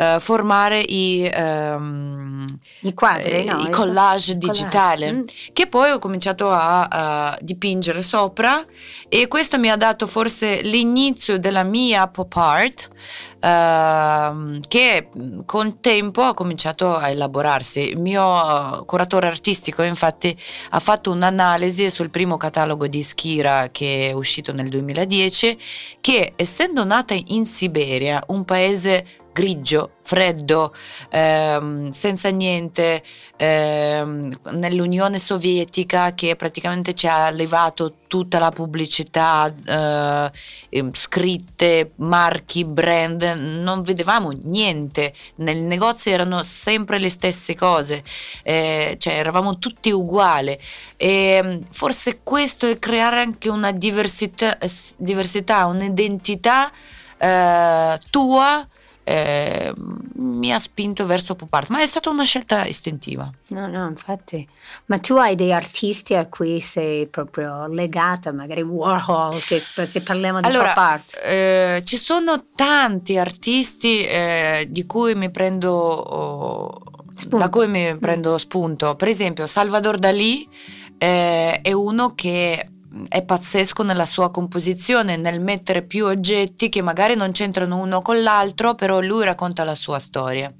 a 0.00 0.18
formare 0.20 0.80
i, 0.80 1.28
ehm, 1.32 2.46
I 2.80 2.94
quadri, 2.94 3.30
eh, 3.30 3.44
no? 3.44 3.58
i 3.60 3.70
collage 3.70 3.76
Collage. 4.32 4.36
digitali 4.38 5.12
Mm. 5.12 5.22
che 5.52 5.66
poi 5.66 5.90
ho 5.90 5.98
cominciato 5.98 6.50
a, 6.50 6.84
a 6.84 7.38
dipingere 7.40 8.00
sopra 8.02 8.64
e 9.08 9.26
questo 9.28 9.58
mi 9.58 9.70
ha 9.70 9.76
dato 9.76 10.06
forse 10.06 10.60
l'inizio 10.62 11.38
della 11.38 11.62
mia 11.62 12.06
pop 12.08 12.34
art 12.36 12.88
ehm, 13.40 14.60
che 14.68 15.08
col 15.44 15.80
tempo 15.80 16.22
ha 16.22 16.34
cominciato 16.34 16.94
a 16.96 17.08
elaborarsi. 17.08 17.90
Il 17.90 17.98
mio 17.98 18.84
curatore 18.86 19.26
artistico 19.26 19.82
infatti 19.82 20.36
ha 20.70 20.78
fatto 20.80 21.10
un'analisi 21.10 21.90
sul 21.90 22.10
primo 22.10 22.36
catalogo 22.36 22.86
di 22.86 23.02
Schira 23.02 23.68
che 23.70 24.10
è 24.10 24.12
uscito 24.12 24.52
nel 24.52 24.68
2010 24.68 25.58
che 26.00 26.32
essendo 26.36 26.84
nata 26.84 27.14
in 27.14 27.46
Siberia, 27.46 28.22
un 28.28 28.44
paese 28.44 29.06
grigio, 29.38 29.92
freddo, 30.02 30.74
ehm, 31.10 31.90
senza 31.90 32.28
niente, 32.30 33.04
ehm, 33.36 34.36
nell'Unione 34.54 35.20
Sovietica 35.20 36.12
che 36.14 36.34
praticamente 36.34 36.92
ci 36.92 37.06
ha 37.06 37.30
levato 37.30 37.94
tutta 38.08 38.40
la 38.40 38.50
pubblicità, 38.50 39.46
eh, 39.64 40.30
ehm, 40.70 40.90
scritte, 40.92 41.92
marchi, 41.96 42.64
brand, 42.64 43.22
non 43.22 43.82
vedevamo 43.82 44.30
niente, 44.42 45.14
nel 45.36 45.58
negozio 45.58 46.10
erano 46.10 46.42
sempre 46.42 46.98
le 46.98 47.08
stesse 47.08 47.54
cose, 47.54 48.02
eh, 48.42 48.96
cioè 48.98 49.12
eravamo 49.14 49.58
tutti 49.60 49.90
uguali. 49.92 50.58
E 50.96 51.40
mm, 51.44 51.60
forse 51.70 52.20
questo 52.24 52.66
è 52.66 52.76
creare 52.80 53.20
anche 53.20 53.48
una 53.48 53.70
diversità, 53.70 54.58
diversità 54.96 55.66
un'identità 55.66 56.72
eh, 57.18 57.98
tua 58.10 58.66
eh, 59.08 59.72
mi 60.16 60.52
ha 60.52 60.58
spinto 60.58 61.06
verso 61.06 61.34
pop 61.34 61.52
art, 61.54 61.70
ma 61.70 61.80
è 61.80 61.86
stata 61.86 62.10
una 62.10 62.24
scelta 62.24 62.66
istintiva. 62.66 63.30
No, 63.48 63.66
no, 63.66 63.88
infatti. 63.88 64.46
Ma 64.86 64.98
tu 64.98 65.14
hai 65.14 65.34
dei 65.34 65.52
artisti 65.52 66.14
a 66.14 66.26
cui 66.26 66.60
sei 66.60 67.06
proprio 67.06 67.66
legata, 67.68 68.32
magari 68.32 68.60
Warhol, 68.60 69.42
che 69.42 69.60
se 69.60 70.02
parliamo 70.02 70.40
di 70.40 70.46
Allora, 70.46 70.74
pop 70.74 70.76
art. 70.78 71.18
eh, 71.24 71.80
ci 71.84 71.96
sono 71.96 72.44
tanti 72.54 73.16
artisti 73.16 74.02
eh, 74.04 74.66
di 74.68 74.84
cui 74.84 75.14
mi 75.14 75.30
prendo 75.30 75.72
oh, 75.72 76.82
da 77.28 77.48
cui 77.48 77.66
mi 77.66 77.96
prendo 77.98 78.36
spunto. 78.36 78.94
Per 78.94 79.08
esempio, 79.08 79.46
Salvador 79.46 79.96
Dalì 79.98 80.46
eh, 80.98 81.60
è 81.62 81.72
uno 81.72 82.14
che 82.14 82.68
è 83.08 83.22
pazzesco 83.22 83.82
nella 83.82 84.06
sua 84.06 84.30
composizione, 84.30 85.16
nel 85.16 85.40
mettere 85.40 85.82
più 85.82 86.06
oggetti 86.06 86.68
che 86.68 86.82
magari 86.82 87.14
non 87.14 87.32
c'entrano 87.32 87.76
uno 87.76 88.02
con 88.02 88.22
l'altro, 88.22 88.74
però 88.74 89.00
lui 89.00 89.24
racconta 89.24 89.64
la 89.64 89.74
sua 89.74 89.98
storia. 89.98 90.52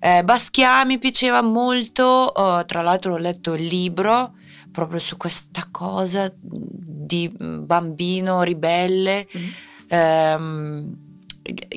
Eh, 0.00 0.24
Basquiat 0.24 0.84
mi 0.86 0.98
piaceva 0.98 1.42
molto, 1.42 2.02
oh, 2.04 2.64
tra 2.64 2.82
l'altro 2.82 3.14
ho 3.14 3.18
letto 3.18 3.54
il 3.54 3.64
libro 3.64 4.34
proprio 4.72 4.98
su 4.98 5.16
questa 5.16 5.68
cosa 5.70 6.32
di 6.34 7.30
bambino 7.38 8.42
ribelle 8.42 9.28
Mm. 9.36 9.48
ehm, 9.88 10.96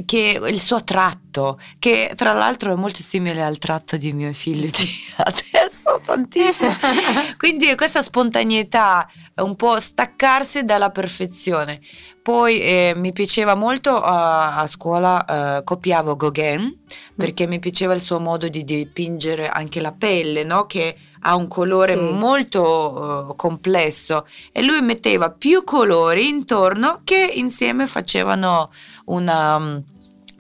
che 0.06 0.40
il 0.44 0.60
suo 0.60 0.84
tratto, 0.84 1.60
che 1.80 2.12
tra 2.16 2.34
l'altro 2.34 2.72
è 2.72 2.76
molto 2.76 3.02
simile 3.02 3.44
al 3.44 3.58
tratto 3.58 3.98
di 3.98 4.14
mio 4.14 4.32
figlio 4.34 4.70
di 4.70 4.90
adesso, 5.18 6.02
tantissimo. 6.06 6.72
Quindi 7.38 7.74
questa 7.76 8.02
spontaneità, 8.02 9.08
un 9.38 9.56
po' 9.56 9.80
staccarsi 9.80 10.64
dalla 10.64 10.92
perfezione. 10.92 11.80
Poi 12.22 12.60
eh, 12.60 12.94
mi 12.96 13.12
piaceva 13.12 13.54
molto 13.54 14.02
a, 14.02 14.58
a 14.58 14.68
scuola, 14.68 15.58
eh, 15.58 15.64
copiavo 15.64 16.16
Gauguin 16.16 16.84
perché 17.16 17.48
mi 17.48 17.60
piaceva 17.60 17.94
il 17.94 18.02
suo 18.02 18.20
modo 18.20 18.48
di 18.48 18.64
dipingere 18.64 19.48
anche 19.48 19.80
la 19.80 19.92
pelle, 19.92 20.44
no? 20.44 20.66
che 20.66 20.96
ha 21.28 21.36
un 21.36 21.48
colore 21.48 21.96
Sì. 21.96 22.00
molto 22.00 23.30
eh, 23.32 23.36
complesso 23.36 24.26
e 24.52 24.62
lui 24.62 24.82
metteva 24.82 25.32
più 25.32 25.64
colori 25.64 26.28
intorno 26.28 27.02
che 27.04 27.32
insieme 27.34 27.88
facevano 27.88 28.72
una 29.06 29.60
mm, 29.60 29.78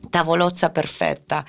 tavolozza 0.09 0.69
perfetta. 0.69 1.43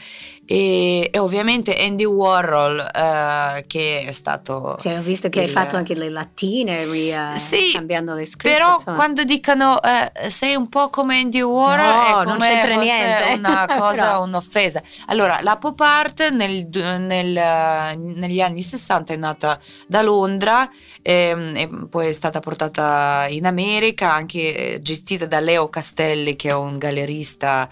E, 0.47 1.11
e 1.13 1.19
ovviamente 1.19 1.75
Andy 1.77 2.05
Warhol 2.05 2.79
eh, 2.79 3.65
che 3.67 4.05
è 4.07 4.13
stato 4.13 4.77
Cioè, 4.81 4.99
ho 4.99 5.03
visto 5.03 5.29
che 5.29 5.41
hai 5.41 5.47
il- 5.47 5.51
fatto 5.51 5.77
anche 5.77 5.95
le 5.95 6.09
lattine, 6.09 6.83
eh, 6.83 7.37
Sì, 7.37 7.73
cambiando 7.75 8.15
le 8.15 8.25
scritte. 8.27 8.57
Però 8.57 8.75
insomma. 8.75 8.97
quando 8.97 9.25
dicono 9.25 9.81
eh, 9.83 10.31
sei 10.31 10.55
un 10.55 10.69
po' 10.69 10.89
come 10.89 11.19
Andy 11.19 11.41
Warhol 11.41 11.85
No, 12.13 12.21
è 12.21 12.25
come 12.25 13.35
una 13.37 13.67
cosa, 13.67 14.19
un'offesa. 14.19 14.81
Allora, 15.07 15.41
la 15.43 15.57
pop 15.57 15.81
art 15.81 16.31
nel 16.31 16.69
nel, 16.99 17.99
negli 17.99 18.41
anni 18.41 18.63
60 18.63 19.13
è 19.13 19.17
nata 19.17 19.59
da 19.87 20.03
Londra 20.03 20.69
ehm, 21.03 21.57
e 21.57 21.69
poi 21.91 22.09
è 22.09 22.13
stata 22.13 22.41
portata 22.41 23.27
in 23.29 23.47
America, 23.47 24.13
anche 24.13 24.79
gestita 24.83 25.27
da 25.27 25.41
Leo 25.41 25.69
Castelli 25.69 26.37
che 26.37 26.51
è 26.51 26.55
un 26.55 26.79
gallerista 26.79 27.69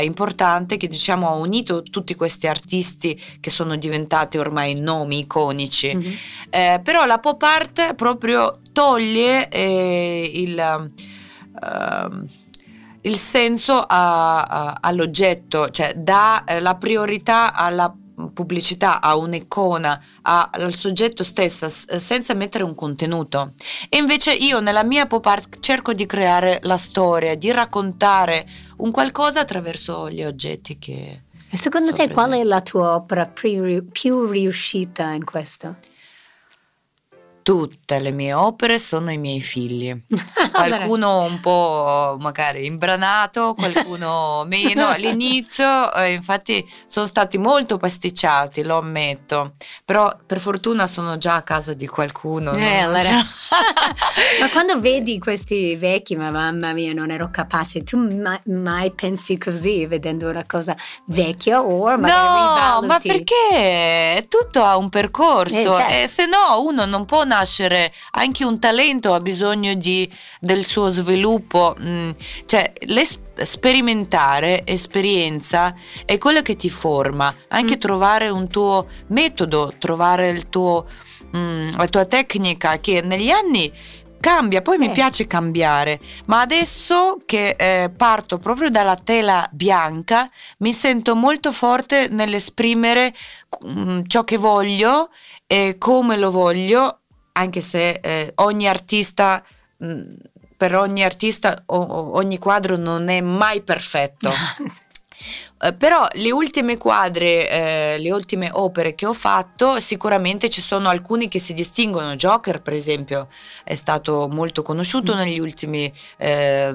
importante 0.00 0.76
che 0.76 0.88
diciamo 0.88 1.28
ha 1.28 1.34
unito 1.34 1.82
tutti 1.82 2.13
questi 2.14 2.46
artisti 2.46 3.20
che 3.40 3.50
sono 3.50 3.76
diventati 3.76 4.38
ormai 4.38 4.74
nomi 4.74 5.18
iconici. 5.20 5.94
Mhm. 5.94 6.12
Eh, 6.50 6.80
però 6.82 7.04
la 7.04 7.18
pop 7.18 7.42
art 7.42 7.94
proprio 7.94 8.50
toglie 8.72 9.48
eh, 9.48 10.30
il, 10.34 10.58
ehm, 10.58 12.26
il 13.02 13.16
senso 13.16 13.80
a- 13.80 14.42
a- 14.42 14.78
all'oggetto, 14.80 15.68
cioè 15.70 15.94
dà 15.94 16.44
eh, 16.44 16.60
la 16.60 16.74
priorità 16.76 17.52
alla 17.52 17.94
pubblicità, 18.32 19.00
a 19.00 19.16
un'icona, 19.16 20.00
a- 20.22 20.48
al 20.52 20.72
soggetto 20.72 21.24
stesso, 21.24 21.68
senza 21.68 22.32
mettere 22.34 22.62
un 22.62 22.74
contenuto. 22.74 23.54
E 23.88 23.98
invece 23.98 24.32
io 24.32 24.60
nella 24.60 24.84
mia 24.84 25.06
pop 25.06 25.26
art 25.26 25.58
cerco 25.60 25.92
di 25.92 26.06
creare 26.06 26.60
la 26.62 26.78
storia, 26.78 27.34
di 27.34 27.50
raccontare 27.50 28.46
un 28.78 28.90
qualcosa 28.92 29.40
attraverso 29.40 30.08
gli 30.10 30.22
oggetti 30.22 30.78
che... 30.78 31.22
Secondo 31.54 31.92
te 31.92 32.10
qual 32.10 32.32
è 32.32 32.42
la 32.42 32.60
tua 32.60 32.96
opera 32.96 33.26
più 33.26 34.26
riuscita 34.26 35.10
in 35.10 35.24
questo? 35.24 35.76
Tutte 37.44 37.98
le 37.98 38.10
mie 38.10 38.32
opere 38.32 38.78
sono 38.78 39.12
i 39.12 39.18
miei 39.18 39.40
figli. 39.42 39.94
Qualcuno 40.50 41.20
un 41.24 41.40
po' 41.40 42.16
magari 42.18 42.64
imbranato, 42.64 43.54
qualcuno 43.54 44.44
meno. 44.48 44.86
All'inizio, 44.88 45.92
eh, 45.92 46.12
infatti, 46.14 46.66
sono 46.86 47.06
stati 47.06 47.36
molto 47.36 47.76
pasticciati, 47.76 48.62
lo 48.62 48.78
ammetto. 48.78 49.54
Però 49.84 50.16
per 50.24 50.40
fortuna 50.40 50.86
sono 50.86 51.18
già 51.18 51.34
a 51.34 51.42
casa 51.42 51.74
di 51.74 51.86
qualcuno. 51.86 52.52
Eh, 52.54 52.78
allora. 52.78 53.18
ma 54.40 54.48
quando 54.50 54.80
vedi 54.80 55.18
questi 55.18 55.76
vecchi, 55.76 56.16
ma 56.16 56.30
mamma 56.30 56.72
mia, 56.72 56.94
non 56.94 57.10
ero 57.10 57.28
capace. 57.30 57.82
Tu 57.84 57.98
mai, 57.98 58.40
mai 58.44 58.90
pensi 58.92 59.36
così 59.36 59.84
vedendo 59.86 60.30
una 60.30 60.44
cosa 60.46 60.74
vecchia 61.06 61.60
o 61.62 61.84
magari 61.98 62.12
No, 62.12 62.54
rivaluti? 62.80 62.86
ma 62.86 63.00
perché 63.00 64.26
tutto 64.30 64.62
ha 64.64 64.76
un 64.76 64.88
percorso 64.88 65.54
Eh, 65.56 65.62
certo. 65.64 65.92
e 65.92 66.08
se 66.08 66.26
no 66.26 66.60
uno 66.62 66.84
non 66.86 67.04
può 67.04 67.24
nascere, 67.34 67.92
anche 68.12 68.44
un 68.44 68.58
talento 68.58 69.12
ha 69.14 69.20
bisogno 69.20 69.74
di- 69.74 70.10
del 70.40 70.64
suo 70.64 70.90
sviluppo, 70.90 71.74
mm, 71.80 72.10
cioè 72.46 72.72
sperimentare 73.42 74.62
esperienza 74.66 75.74
è 76.04 76.18
quello 76.18 76.42
che 76.42 76.56
ti 76.56 76.70
forma, 76.70 77.34
anche 77.48 77.76
Mm. 77.76 77.80
trovare 77.80 78.28
un 78.28 78.48
tuo 78.48 78.86
metodo, 79.08 79.72
trovare 79.78 80.30
il 80.30 80.48
tuo, 80.48 80.86
mm, 81.36 81.70
la 81.76 81.88
tua 81.88 82.04
tecnica 82.04 82.78
che 82.78 83.00
negli 83.02 83.30
anni 83.30 83.72
cambia, 84.20 84.62
poi 84.62 84.78
mi 84.78 84.86
Eh. 84.86 84.92
piace 84.92 85.26
cambiare, 85.26 85.98
ma 86.26 86.40
adesso 86.40 87.18
che 87.26 87.56
eh, 87.58 87.90
parto 87.94 88.38
proprio 88.38 88.70
dalla 88.70 88.94
tela 88.94 89.46
bianca 89.52 90.26
mi 90.58 90.72
sento 90.72 91.14
molto 91.14 91.52
forte 91.52 92.08
nell'esprimere 92.08 93.12
mm, 93.66 94.02
ciò 94.06 94.24
che 94.24 94.38
voglio 94.38 95.10
e 95.46 95.76
come 95.78 96.16
lo 96.16 96.30
voglio, 96.30 97.00
anche 97.36 97.60
se 97.60 97.90
eh, 98.02 98.32
ogni 98.36 98.68
artista, 98.68 99.42
mm, 99.84 100.14
per 100.56 100.74
ogni 100.74 101.02
artista 101.04 101.62
o- 101.66 102.16
ogni 102.16 102.38
quadro 102.38 102.76
non 102.76 103.08
è 103.08 103.20
mai 103.20 103.62
perfetto. 103.62 104.30
Eh, 105.64 105.72
però 105.72 106.06
le 106.12 106.30
ultime 106.30 106.76
quadre, 106.76 107.48
eh, 107.48 107.98
le 107.98 108.12
ultime 108.12 108.50
opere 108.52 108.94
che 108.94 109.06
ho 109.06 109.14
fatto, 109.14 109.80
sicuramente 109.80 110.50
ci 110.50 110.60
sono 110.60 110.90
alcuni 110.90 111.28
che 111.28 111.38
si 111.38 111.54
distinguono. 111.54 112.16
Joker, 112.16 112.60
per 112.60 112.74
esempio, 112.74 113.28
è 113.64 113.74
stato 113.74 114.28
molto 114.30 114.60
conosciuto 114.62 115.14
Mm. 115.14 115.16
negli 115.18 115.38
ultimi 115.38 115.90
eh, 116.18 116.74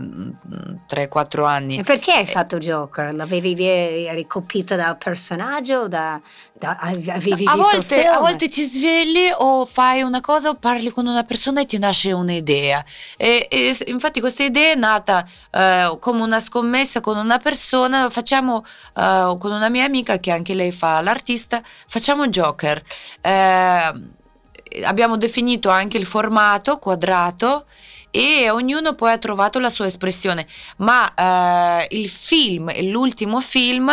3-4 0.87 1.45
anni. 1.45 1.77
E 1.77 1.83
perché 1.83 2.11
hai 2.13 2.25
fatto 2.25 2.57
Joker? 2.57 3.13
L'avevi 3.13 3.63
eri 3.63 4.25
colpito 4.25 4.75
dal 4.75 4.97
personaggio? 4.97 5.87
Da, 5.87 6.19
da- 6.53 6.77
avevi 6.79 7.45
A 7.45 7.55
volte, 7.55 8.05
a 8.05 8.19
volte 8.19 8.49
ti 8.49 8.63
svegli 8.63 9.29
o 9.37 9.65
fai 9.65 10.01
una 10.01 10.21
cosa 10.21 10.49
o 10.49 10.55
parli 10.55 10.89
con 10.89 11.05
una 11.05 11.23
persona 11.23 11.61
e 11.61 11.65
ti 11.65 11.77
nasce 11.77 12.11
un'idea. 12.11 12.83
E, 13.17 13.47
e 13.49 13.77
infatti 13.87 14.19
questa 14.19 14.43
idea 14.43 14.71
è 14.71 14.75
nata 14.75 15.25
eh, 15.51 15.97
come 15.99 16.21
una 16.21 16.39
scommessa 16.39 17.01
con 17.01 17.17
una 17.17 17.37
persona, 17.37 18.09
facciamo 18.09 18.63
eh, 18.95 19.35
con 19.37 19.51
una 19.51 19.69
mia 19.69 19.85
amica 19.85 20.17
che 20.17 20.31
anche 20.31 20.53
lei 20.53 20.71
fa 20.71 21.01
l'artista, 21.01 21.61
facciamo 21.87 22.27
Joker. 22.27 22.81
Eh, 23.21 23.93
abbiamo 24.83 25.17
definito 25.17 25.69
anche 25.69 25.97
il 25.97 26.05
formato 26.05 26.77
quadrato 26.77 27.65
e 28.11 28.49
ognuno 28.49 28.95
poi 28.95 29.11
ha 29.11 29.17
trovato 29.17 29.59
la 29.59 29.69
sua 29.69 29.85
espressione, 29.85 30.47
ma 30.77 31.13
eh, 31.13 31.87
il 31.91 32.09
film, 32.09 32.71
l'ultimo 32.89 33.39
film 33.39 33.91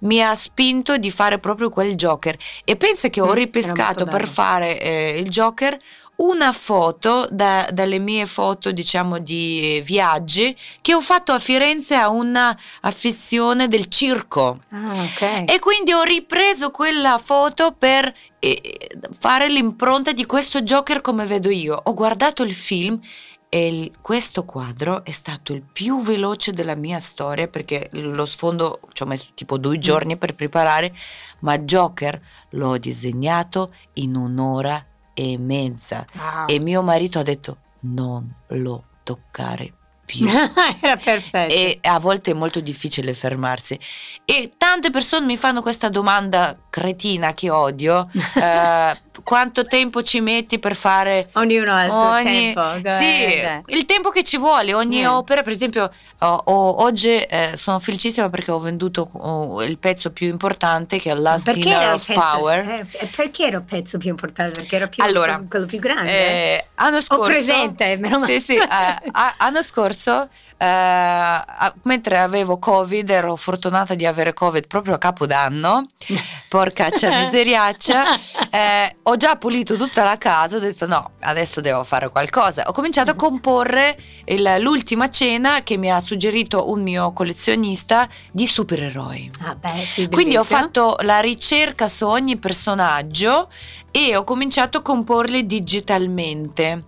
mi 0.00 0.22
ha 0.22 0.34
spinto 0.36 0.96
di 0.98 1.10
fare 1.10 1.38
proprio 1.38 1.68
quel 1.68 1.94
Joker. 1.94 2.36
E 2.64 2.76
pensa 2.76 3.08
che 3.08 3.20
Mm, 3.20 3.24
ho 3.24 3.32
ripescato 3.32 4.04
per 4.06 4.28
fare 4.28 4.80
eh, 4.80 5.18
il 5.18 5.28
Joker 5.28 5.76
una 6.16 6.52
foto 6.52 7.26
da- 7.30 7.68
dalle 7.72 7.98
mie 7.98 8.24
foto 8.26 8.72
diciamo 8.72 9.18
di 9.18 9.82
viaggi 9.84 10.56
che 10.80 10.94
ho 10.94 11.00
fatto 11.02 11.32
a 11.32 11.38
Firenze 11.38 11.94
a 11.94 12.08
una 12.08 12.56
affissione 12.80 13.68
del 13.68 13.86
circo 13.88 14.60
Ah, 14.70 15.02
ok. 15.02 15.44
e 15.50 15.58
quindi 15.60 15.92
ho 15.92 16.02
ripreso 16.02 16.70
quella 16.70 17.18
foto 17.18 17.72
per 17.78 18.12
eh, 18.38 18.88
fare 19.18 19.48
l'impronta 19.50 20.12
di 20.12 20.24
questo 20.24 20.62
Joker 20.62 21.00
come 21.02 21.26
vedo 21.26 21.50
io. 21.50 21.78
Ho 21.84 21.92
guardato 21.94 22.42
il 22.42 22.54
film 22.54 22.98
e 23.48 23.66
il- 23.68 23.92
questo 24.00 24.44
quadro 24.44 25.04
è 25.04 25.10
stato 25.10 25.52
il 25.52 25.62
più 25.62 26.00
veloce 26.00 26.52
della 26.52 26.74
mia 26.74 26.98
storia 27.00 27.46
perché 27.46 27.88
lo 27.92 28.24
sfondo 28.26 28.80
ci 28.92 29.02
ho 29.02 29.06
messo 29.06 29.26
tipo 29.34 29.58
due 29.58 29.78
giorni 29.78 30.16
per 30.16 30.34
preparare, 30.34 30.94
ma 31.40 31.58
Joker 31.58 32.20
l'ho 32.50 32.78
disegnato 32.78 33.74
in 33.94 34.16
un'ora 34.16 34.84
e 35.18 35.38
mezza 35.38 36.04
Wow. 36.12 36.46
e 36.48 36.60
mio 36.60 36.82
marito 36.82 37.18
ha 37.18 37.22
detto 37.22 37.56
non 37.80 38.30
lo 38.48 38.84
toccare 39.02 39.72
più. 40.04 40.26
Era 40.80 40.96
perfetto. 40.96 41.52
E 41.52 41.78
a 41.82 41.98
volte 41.98 42.30
è 42.30 42.34
molto 42.34 42.60
difficile 42.60 43.12
fermarsi. 43.14 43.78
E 44.24 44.52
tante 44.56 44.90
persone 44.90 45.26
mi 45.26 45.36
fanno 45.36 45.62
questa 45.62 45.88
domanda 45.88 46.56
cretina 46.80 47.32
che 47.32 47.48
odio. 47.48 48.06
eh, 48.36 49.00
quanto 49.24 49.62
tempo 49.64 50.02
ci 50.02 50.20
metti 50.20 50.58
per 50.58 50.76
fare 50.76 51.30
Ognuno 51.32 51.72
ha 51.72 51.84
il 51.84 51.90
suo 51.90 52.08
ogni... 52.10 52.52
tempo. 52.52 52.60
go 52.82 52.96
Sì, 52.98 53.74
il 53.74 53.86
tempo 53.86 54.10
che 54.10 54.22
ci 54.22 54.36
vuole, 54.36 54.74
ogni 54.74 55.00
Eh. 55.00 55.06
opera, 55.06 55.42
per 55.42 55.52
esempio, 55.52 55.90
ho- 56.18 56.40
ho- 56.44 56.82
oggi 56.82 57.16
eh, 57.16 57.52
sono 57.54 57.78
felicissima 57.78 58.28
perché 58.28 58.50
ho 58.50 58.58
venduto 58.58 59.08
oh, 59.10 59.62
il 59.62 59.78
pezzo 59.78 60.10
più 60.10 60.28
importante 60.28 60.98
che 60.98 61.10
è 61.10 61.14
Last 61.14 61.44
Perché 61.46 61.60
Dinner 61.60 61.94
of 61.94 62.06
pezzo, 62.06 62.20
Power. 62.20 62.68
eh, 62.68 62.86
e 62.90 63.06
perché 63.16 63.46
era 63.46 63.56
il 63.56 63.62
pezzo 63.62 63.96
più 63.96 64.10
importante? 64.10 64.60
Perché 64.60 64.76
era 64.76 64.86
più, 64.86 65.02
Allora, 65.02 65.42
quello 65.48 65.64
più 65.64 65.78
grande? 65.78 66.10
Eh, 66.12 66.66
anno 66.74 66.98
Ho 66.98 67.00
scorso, 67.00 67.24
presente, 67.30 67.96
meno 67.96 68.18
male. 68.18 68.38
Sì, 68.38 68.44
sì, 68.44 68.56
eh, 68.56 68.68
a- 68.68 69.34
anno 69.38 69.62
scorso, 69.62 70.28
eh, 70.58 71.40
mentre 71.82 72.18
avevo 72.18 72.58
Covid, 72.58 73.08
ero 73.10 73.36
fortunata 73.36 73.94
di 73.94 74.06
avere 74.06 74.32
Covid 74.32 74.66
proprio 74.66 74.94
a 74.94 74.98
Capodanno, 74.98 75.86
porcaccia 76.48 77.08
miseriaccia, 77.24 78.04
eh, 78.50 78.96
ho 79.02 79.16
già 79.16 79.36
pulito 79.36 79.76
tutta 79.76 80.04
la 80.04 80.16
casa, 80.18 80.56
ho 80.56 80.60
detto 80.60 80.86
no, 80.86 81.10
adesso 81.20 81.60
devo 81.60 81.84
fare 81.84 82.08
qualcosa. 82.08 82.64
Ho 82.66 82.72
cominciato 82.72 83.10
a 83.10 83.14
comporre 83.14 83.96
il- 84.24 84.56
l'ultima 84.60 85.08
cena 85.10 85.62
che 85.62 85.76
mi 85.76 85.90
ha 85.90 86.00
suggerito 86.00 86.70
un 86.70 86.82
mio 86.82 87.12
collezionista 87.12 88.08
di 88.30 88.46
supereroi. 88.46 89.30
Ah, 89.42 89.54
beh, 89.54 89.84
sì, 89.86 90.08
Quindi 90.08 90.36
ho 90.36 90.44
fatto 90.44 90.96
la 91.00 91.20
ricerca 91.20 91.88
su 91.88 92.06
ogni 92.06 92.36
personaggio 92.38 93.50
e 93.90 94.16
ho 94.16 94.24
cominciato 94.24 94.78
a 94.78 94.82
comporli 94.82 95.46
digitalmente. 95.46 96.84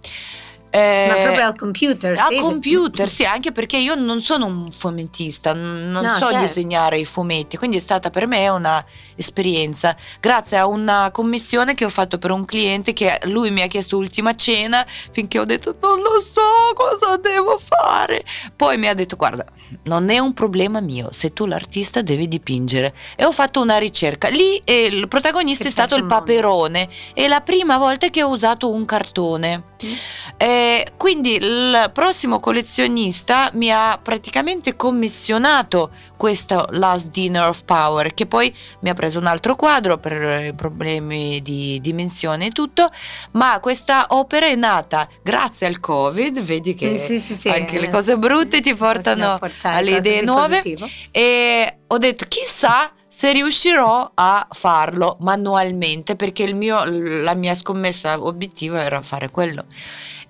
Eh, 0.71 1.07
Ma 1.09 1.15
proprio 1.23 1.47
al 1.47 1.57
computer, 1.57 2.19
al 2.19 2.27
sì. 2.35 2.41
computer, 2.41 3.09
sì, 3.09 3.25
anche 3.25 3.53
perché 3.53 3.79
io 3.79 3.95
non 3.95 4.21
sono 4.21 4.45
un 4.45 4.71
fumettista, 4.71 5.55
n- 5.55 5.91
non 5.91 6.05
No, 6.05 6.15
so 6.17 6.27
certo. 6.29 6.41
disegnare 6.41 6.99
i 6.99 7.05
fumetti, 7.07 7.57
quindi 7.57 7.79
è 7.79 7.81
stata 7.81 8.11
per 8.11 8.27
me 8.27 8.49
una 8.49 8.85
esperienza. 9.17 9.97
Grazie 10.21 10.59
a 10.59 10.67
una 10.67 11.11
commissione 11.11 11.75
che 11.75 11.85
ho 11.87 11.91
fatto 11.91 12.19
per 12.19 12.33
un 12.33 12.45
cliente 12.45 12.93
che 12.93 13.19
lui 13.25 13.51
mi 13.51 13.63
ha 13.63 13.67
chiesto 13.67 13.97
ultima 13.97 14.35
cena, 14.35 14.85
finché 14.87 15.39
ho 15.39 15.45
detto 15.45 15.75
non 15.81 16.01
lo 16.01 16.21
so 16.21 16.43
cosa 16.75 17.17
devo 17.17 17.57
fare. 17.57 18.23
Poi 18.55 18.77
mi 18.77 18.89
ha 18.89 18.95
detto 18.95 19.17
guarda, 19.17 19.45
non 19.85 20.11
è 20.11 20.19
un 20.19 20.35
problema 20.35 20.81
mio, 20.81 21.09
se 21.13 21.33
tu 21.33 21.47
l'artista 21.47 22.03
devi 22.03 22.29
dipingere. 22.29 22.95
E 23.17 23.25
ho 23.25 23.33
fatto 23.33 23.63
una 23.63 23.79
ricerca. 23.79 24.29
Lì 24.29 24.61
eh, 24.65 24.85
il 24.85 25.09
protagonista 25.09 25.63
Che 25.63 25.69
è 25.71 25.73
stato 25.73 25.95
il 25.97 26.05
paperone, 26.05 26.89
è 27.15 27.27
la 27.27 27.41
prima 27.41 27.79
volta 27.79 28.09
che 28.09 28.23
ho 28.23 28.29
usato 28.29 28.71
un 28.71 28.85
cartone. 28.85 29.68
Mm. 29.87 29.93
Eh, 30.37 30.93
quindi 30.97 31.35
il 31.37 31.91
prossimo 31.93 32.41
collezionista 32.41 33.51
mi 33.55 33.71
ha 33.73 33.99
praticamente 34.03 34.77
commissionato 34.77 35.91
questo 36.17 36.67
Last 36.71 37.11
Dinner 37.11 37.49
of 37.49 37.65
Power, 37.65 38.13
che 38.13 38.27
poi 38.27 38.55
mi 38.81 38.89
ha 38.91 38.95
preso 38.95 39.19
un 39.19 39.27
altro 39.27 39.55
quadro 39.57 39.99
per 39.99 40.21
eh, 40.21 40.53
problemi 40.57 41.41
di 41.43 41.79
dimensione 41.81 42.47
e 42.47 42.51
tutto, 42.51 42.89
ma 43.33 43.59
questa 43.61 44.07
opera 44.11 44.47
è 44.47 44.55
nata 44.57 45.09
grazie 45.23 45.67
al 45.67 45.81
Covid, 45.81 46.41
vedi 46.41 46.75
che 46.75 46.87
Mm, 46.89 46.97
sì, 46.97 47.21
sì, 47.21 47.37
sì, 47.37 47.49
anche 47.49 47.79
le 47.79 47.87
eh, 47.87 47.91
cose 47.91 48.17
brutte 48.17 48.61
ti 48.61 48.75
portano 48.75 49.39
alle 49.63 49.97
idee 49.97 50.23
nuove 50.23 50.63
positivo. 50.63 50.89
e 51.11 51.79
ho 51.87 51.99
detto 51.99 52.25
chissà 52.29 52.93
se 53.19 53.33
riuscirò 53.33 54.13
a 54.15 54.47
farlo 54.49 55.17
manualmente 55.23 56.15
perché 56.15 56.45
il 56.45 56.55
mio, 56.55 56.85
la 56.85 57.35
mia 57.35 57.57
scommessa 57.57 58.23
obiettiva 58.23 58.81
era 58.81 59.03
fare 59.03 59.29
quello. 59.29 59.65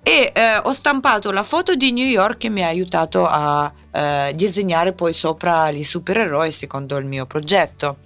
E 0.01 0.31
eh, 0.33 0.57
ho 0.57 0.73
stampato 0.73 1.29
la 1.29 1.43
foto 1.43 1.75
di 1.75 1.91
New 1.91 2.07
York 2.07 2.37
che 2.37 2.49
mi 2.49 2.63
ha 2.63 2.67
aiutato 2.67 3.27
a 3.27 3.71
eh, 3.91 4.31
disegnare 4.33 4.93
poi 4.93 5.13
sopra 5.13 5.69
i 5.69 5.83
supereroi 5.83 6.51
secondo 6.51 6.97
il 6.97 7.05
mio 7.05 7.27
progetto. 7.27 7.97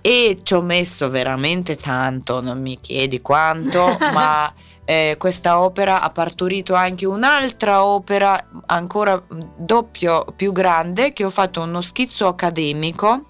E 0.00 0.38
ci 0.44 0.54
ho 0.54 0.62
messo 0.62 1.10
veramente 1.10 1.74
tanto, 1.74 2.40
non 2.40 2.60
mi 2.62 2.78
chiedi 2.80 3.20
quanto, 3.20 3.98
ma 4.14 4.54
eh, 4.84 5.16
questa 5.18 5.60
opera 5.60 6.02
ha 6.02 6.10
partorito 6.10 6.74
anche 6.74 7.04
un'altra 7.04 7.84
opera 7.84 8.46
ancora 8.66 9.20
doppio 9.56 10.24
più 10.36 10.52
grande 10.52 11.12
che 11.12 11.24
ho 11.24 11.30
fatto 11.30 11.62
uno 11.62 11.80
schizzo 11.80 12.28
accademico 12.28 13.24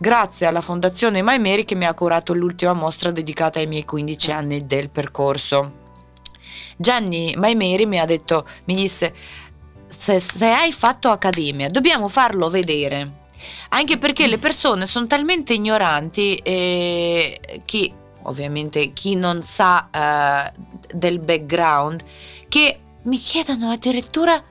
grazie 0.00 0.46
alla 0.46 0.62
fondazione 0.62 1.22
My 1.22 1.38
Mary 1.38 1.66
che 1.66 1.74
mi 1.74 1.84
ha 1.84 1.92
curato 1.92 2.32
l'ultima 2.32 2.72
mostra 2.72 3.10
dedicata 3.10 3.58
ai 3.58 3.66
miei 3.66 3.84
15 3.84 4.32
anni 4.32 4.66
del 4.66 4.88
percorso. 4.88 5.78
Gianni 6.78 7.34
Maimeri 7.36 7.84
mi 7.84 8.00
ha 8.00 8.06
detto, 8.06 8.46
mi 8.64 8.74
disse, 8.74 9.12
se, 9.86 10.18
se 10.18 10.46
hai 10.46 10.72
fatto 10.72 11.10
accademia, 11.10 11.68
dobbiamo 11.68 12.08
farlo 12.08 12.48
vedere. 12.48 13.18
Anche 13.70 13.98
perché 13.98 14.26
le 14.26 14.38
persone 14.38 14.86
sono 14.86 15.06
talmente 15.06 15.52
ignoranti 15.52 16.36
eh, 16.36 17.60
che 17.66 17.92
ovviamente 18.22 18.94
chi 18.94 19.16
non 19.16 19.42
sa 19.42 19.90
eh, 19.90 20.52
del 20.94 21.18
background 21.18 22.02
che 22.48 22.80
mi 23.02 23.18
chiedono 23.18 23.70
addirittura 23.70 24.42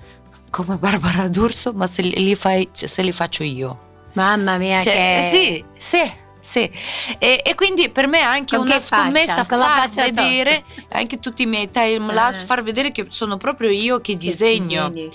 come 0.51 0.77
Barbara 0.77 1.27
D'Urso, 1.27 1.73
ma 1.73 1.87
se 1.87 2.03
li, 2.03 2.35
fai, 2.35 2.69
se 2.71 3.01
li 3.01 3.11
faccio 3.11 3.43
io. 3.43 3.87
Mamma 4.13 4.57
mia, 4.57 4.79
Cioè, 4.81 5.29
che... 5.31 5.63
Sì, 5.77 6.01
sì, 6.01 6.11
sì. 6.41 6.71
E, 7.19 7.41
e 7.45 7.55
quindi 7.55 7.89
per 7.89 8.07
me 8.07 8.19
è 8.19 8.23
anche 8.23 8.55
Con 8.55 8.65
una 8.65 8.79
faccia? 8.79 9.03
scommessa 9.03 9.43
far 9.43 9.89
vedere 9.89 10.63
anche 10.91 11.19
tutti 11.19 11.43
i 11.43 11.45
miei 11.45 11.69
timelapse, 11.69 12.41
Eh. 12.41 12.45
far 12.45 12.63
vedere 12.63 12.91
che 12.91 13.05
sono 13.09 13.37
proprio 13.37 13.69
io 13.69 13.97
che 14.01 14.13
che 14.13 14.17
disegno. 14.17 14.89
disegni. 14.89 15.09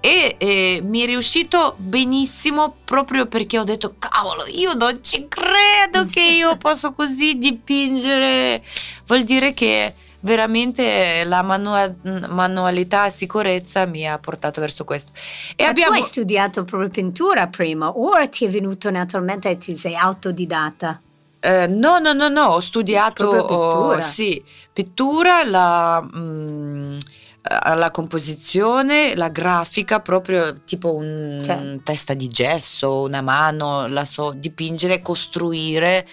E 0.00 0.36
eh, 0.38 0.80
mi 0.84 1.00
è 1.00 1.06
riuscito 1.06 1.74
benissimo 1.76 2.76
proprio 2.84 3.26
perché 3.26 3.58
ho 3.58 3.64
detto, 3.64 3.96
cavolo, 3.98 4.44
io 4.46 4.72
non 4.74 5.02
ci 5.02 5.26
credo 5.28 6.06
che 6.10 6.22
io 6.22 6.56
posso 6.56 6.92
così 6.92 7.36
dipingere. 7.36 8.62
Vuol 9.06 9.24
dire 9.24 9.52
che 9.54 9.94
veramente 10.20 11.24
la 11.24 11.42
manua- 11.42 11.94
manualità 12.28 13.06
e 13.06 13.10
sicurezza 13.10 13.86
mi 13.86 14.08
ha 14.08 14.18
portato 14.18 14.60
verso 14.60 14.84
questo. 14.84 15.12
E 15.56 15.64
Ma 15.64 15.70
abbiamo... 15.70 15.96
tu 15.96 16.02
hai 16.02 16.08
studiato 16.08 16.64
proprio 16.64 16.90
pittura 16.90 17.46
prima 17.48 17.90
o 17.90 18.28
ti 18.28 18.44
è 18.44 18.50
venuto 18.50 18.90
naturalmente 18.90 19.50
e 19.50 19.58
ti 19.58 19.76
sei 19.76 19.94
autodidatta? 19.94 21.00
Eh, 21.40 21.66
no, 21.68 21.98
no, 21.98 22.12
no, 22.12 22.28
no, 22.28 22.44
ho 22.46 22.60
studiato 22.60 23.30
pittura. 23.30 23.96
oh, 23.96 24.00
sì, 24.00 24.42
pittura, 24.72 25.44
la, 25.44 26.04
mm, 26.16 26.98
eh, 27.42 27.74
la 27.76 27.90
composizione, 27.92 29.14
la 29.14 29.28
grafica, 29.28 30.00
proprio 30.00 30.62
tipo 30.64 30.96
un 30.96 31.40
Cioè. 31.44 31.78
testa 31.84 32.14
di 32.14 32.26
gesso, 32.28 33.02
una 33.02 33.22
mano, 33.22 33.86
la 33.86 34.04
so 34.04 34.32
dipingere, 34.34 35.00
costruire 35.00 36.04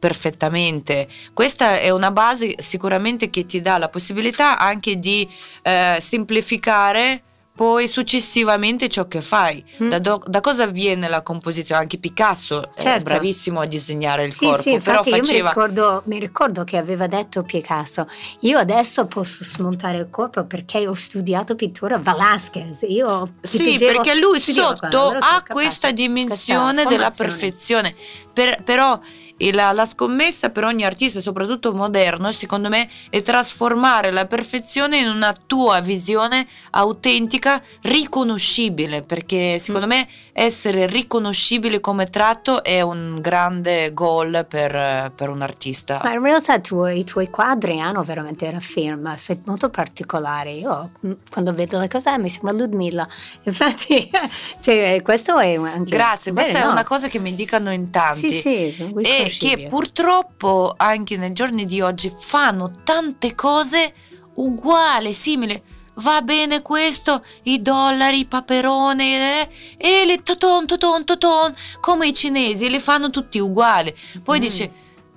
perfettamente. 0.00 1.06
Questa 1.32 1.78
è 1.78 1.90
una 1.90 2.10
base 2.10 2.56
sicuramente 2.58 3.30
che 3.30 3.46
ti 3.46 3.60
dà 3.60 3.78
la 3.78 3.88
possibilità 3.88 4.58
anche 4.58 4.98
di 4.98 5.28
eh, 5.62 5.98
semplificare 6.00 7.22
poi 7.60 7.88
successivamente 7.88 8.88
ciò 8.88 9.06
che 9.06 9.20
fai. 9.20 9.62
Mm. 9.82 9.88
Da, 9.90 9.98
do- 9.98 10.22
da 10.26 10.40
cosa 10.40 10.64
viene 10.64 11.08
la 11.08 11.20
composizione? 11.20 11.82
Anche 11.82 11.98
Picasso 11.98 12.74
è 12.74 12.80
Certo. 12.80 13.04
bravissimo 13.04 13.60
a 13.60 13.66
disegnare 13.66 14.24
il 14.24 14.32
Sì, 14.32 14.46
corpo, 14.46 14.62
sì, 14.62 14.78
però 14.78 15.02
io 15.04 15.12
mi 15.12 15.18
faceva... 15.18 15.48
ricordo, 15.48 16.02
mi 16.06 16.18
ricordo 16.18 16.64
che 16.64 16.78
aveva 16.78 17.06
detto 17.06 17.42
Picasso, 17.42 18.08
io 18.40 18.56
adesso 18.56 19.04
posso 19.06 19.44
smontare 19.44 19.98
il 19.98 20.08
corpo 20.08 20.44
perché 20.44 20.88
ho 20.88 20.94
studiato 20.94 21.54
pittura 21.54 21.98
Velasquez, 21.98 22.78
io 22.88 23.34
Sì, 23.42 23.76
perché 23.78 24.14
lui 24.18 24.40
sotto 24.40 24.78
quello, 24.78 25.08
ha 25.18 25.42
capace. 25.42 25.52
questa 25.52 25.90
dimensione 25.90 26.72
Questa 26.84 26.88
della 26.88 27.10
perfezione. 27.10 27.94
Per- 28.32 28.62
però 28.62 28.98
il- 29.40 29.54
la, 29.54 29.72
la 29.72 29.86
scommessa 29.86 30.50
per 30.50 30.64
ogni 30.64 30.84
artista, 30.84 31.20
soprattutto 31.20 31.72
moderno, 31.72 32.30
secondo 32.32 32.68
me, 32.68 32.88
è 33.10 33.22
trasformare 33.22 34.10
la 34.10 34.26
perfezione 34.26 34.98
in 34.98 35.08
una 35.08 35.34
tua 35.46 35.80
visione 35.80 36.46
autentica, 36.70 37.60
riconoscibile. 37.82 39.02
Perché 39.02 39.58
secondo 39.58 39.86
Mm. 39.86 39.90
me 39.90 40.08
essere 40.32 40.86
riconoscibile 40.86 41.80
come 41.80 42.06
tratto 42.06 42.62
è 42.62 42.80
un 42.80 43.18
grande 43.20 43.92
goal 43.92 44.46
per, 44.48 45.12
per 45.14 45.28
un 45.28 45.42
artista. 45.42 46.00
Ma 46.02 46.12
in 46.12 46.22
realtà 46.22 46.58
tu- 46.60 46.84
i 46.86 47.04
tuoi 47.04 47.28
quadri 47.30 47.80
hanno 47.80 48.02
veramente 48.04 48.50
la 48.50 48.60
firma, 48.60 49.16
sei 49.16 49.40
molto 49.44 49.68
particolare. 49.70 50.52
Io 50.52 50.90
mm, 51.06 51.12
quando 51.30 51.52
vedo 51.54 51.78
le 51.78 51.88
cose 51.88 52.16
mi 52.18 52.30
sembra 52.30 52.52
Ludmilla. 52.52 53.06
Infatti, 53.44 54.10
sì, 54.58 55.00
questo 55.02 55.38
è 55.38 55.54
anche. 55.56 55.90
Grazie, 55.90 56.32
questa 56.32 56.52
Bene, 56.52 56.64
è 56.64 56.66
no? 56.66 56.72
una 56.72 56.84
cosa 56.84 57.08
che 57.08 57.18
mi 57.18 57.34
dicono 57.34 57.72
in 57.72 57.90
tanti. 57.90 58.30
Sì, 58.30 58.40
sì, 58.40 58.92
e. 59.02 59.29
che 59.38 59.66
purtroppo 59.68 60.74
anche 60.76 61.16
nei 61.16 61.32
giorni 61.32 61.66
di 61.66 61.80
oggi 61.80 62.12
fanno 62.16 62.70
tante 62.84 63.34
cose 63.34 63.92
uguali, 64.34 65.12
simili. 65.12 65.60
Va 65.94 66.22
bene 66.22 66.62
questo, 66.62 67.22
i 67.42 67.60
dollari, 67.60 68.20
i 68.20 68.24
paperone, 68.26 69.42
eh, 69.42 69.48
e 69.76 70.04
le 70.06 70.22
toton, 70.22 70.64
toton, 70.66 71.04
toton, 71.04 71.52
come 71.80 72.06
i 72.08 72.14
cinesi, 72.14 72.70
li 72.70 72.78
fanno 72.78 73.10
tutti 73.10 73.38
uguali. 73.38 73.94
Poi 74.22 74.38
Mm. 74.38 74.40
dice, 74.40 74.70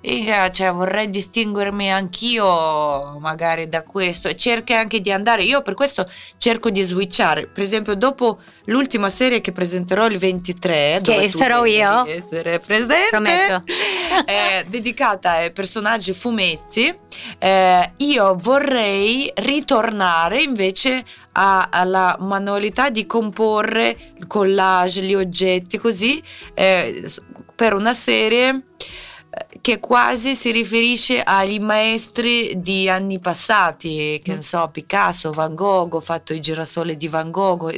"Iga, 0.06 0.50
cioè, 0.50 0.70
vorrei 0.70 1.08
distinguermi 1.08 1.90
anch'io 1.90 3.18
magari 3.20 3.68
da 3.70 3.82
questo 3.82 4.28
e 4.28 4.36
cerca 4.36 4.78
anche 4.78 5.00
di 5.00 5.10
andare, 5.10 5.42
io 5.44 5.62
per 5.62 5.72
questo 5.72 6.06
cerco 6.36 6.68
di 6.68 6.82
switchare, 6.82 7.46
per 7.46 7.62
esempio 7.62 7.94
dopo 7.94 8.38
l'ultima 8.66 9.08
serie 9.08 9.40
che 9.40 9.52
presenterò 9.52 10.06
il 10.06 10.18
23, 10.18 11.00
dove 11.02 11.22
Che 11.22 11.28
sarò 11.28 11.64
io? 11.64 12.04
essere 12.06 12.58
presente, 12.58 13.08
Prometto. 13.10 13.62
è 14.26 14.64
dedicata 14.68 15.30
ai 15.32 15.52
personaggi 15.52 16.12
fumetti. 16.12 16.94
Eh, 17.38 17.92
io 17.98 18.36
vorrei 18.38 19.30
ritornare 19.36 20.42
invece 20.42 21.02
a- 21.32 21.68
alla 21.70 22.16
manualità 22.20 22.90
di 22.90 23.06
comporre 23.06 23.96
il 24.18 24.26
collage, 24.26 25.00
gli 25.02 25.14
oggetti 25.14 25.78
così 25.78 26.22
eh, 26.52 27.04
per 27.54 27.72
una 27.74 27.94
serie 27.94 28.48
eh, 28.48 29.13
che 29.60 29.80
quasi 29.80 30.34
si 30.34 30.50
riferisce 30.50 31.22
agli 31.22 31.58
maestri 31.58 32.60
di 32.60 32.88
anni 32.88 33.18
passati, 33.18 34.20
che 34.22 34.32
Mm. 34.32 34.36
ne 34.36 34.42
so, 34.42 34.68
Picasso, 34.70 35.32
Van 35.32 35.54
Gogh, 35.54 35.94
ho 35.94 36.00
fatto 36.00 36.34
i 36.34 36.40
girasoli 36.40 36.96
di 36.96 37.08
Van 37.08 37.30
Gogh 37.30 37.70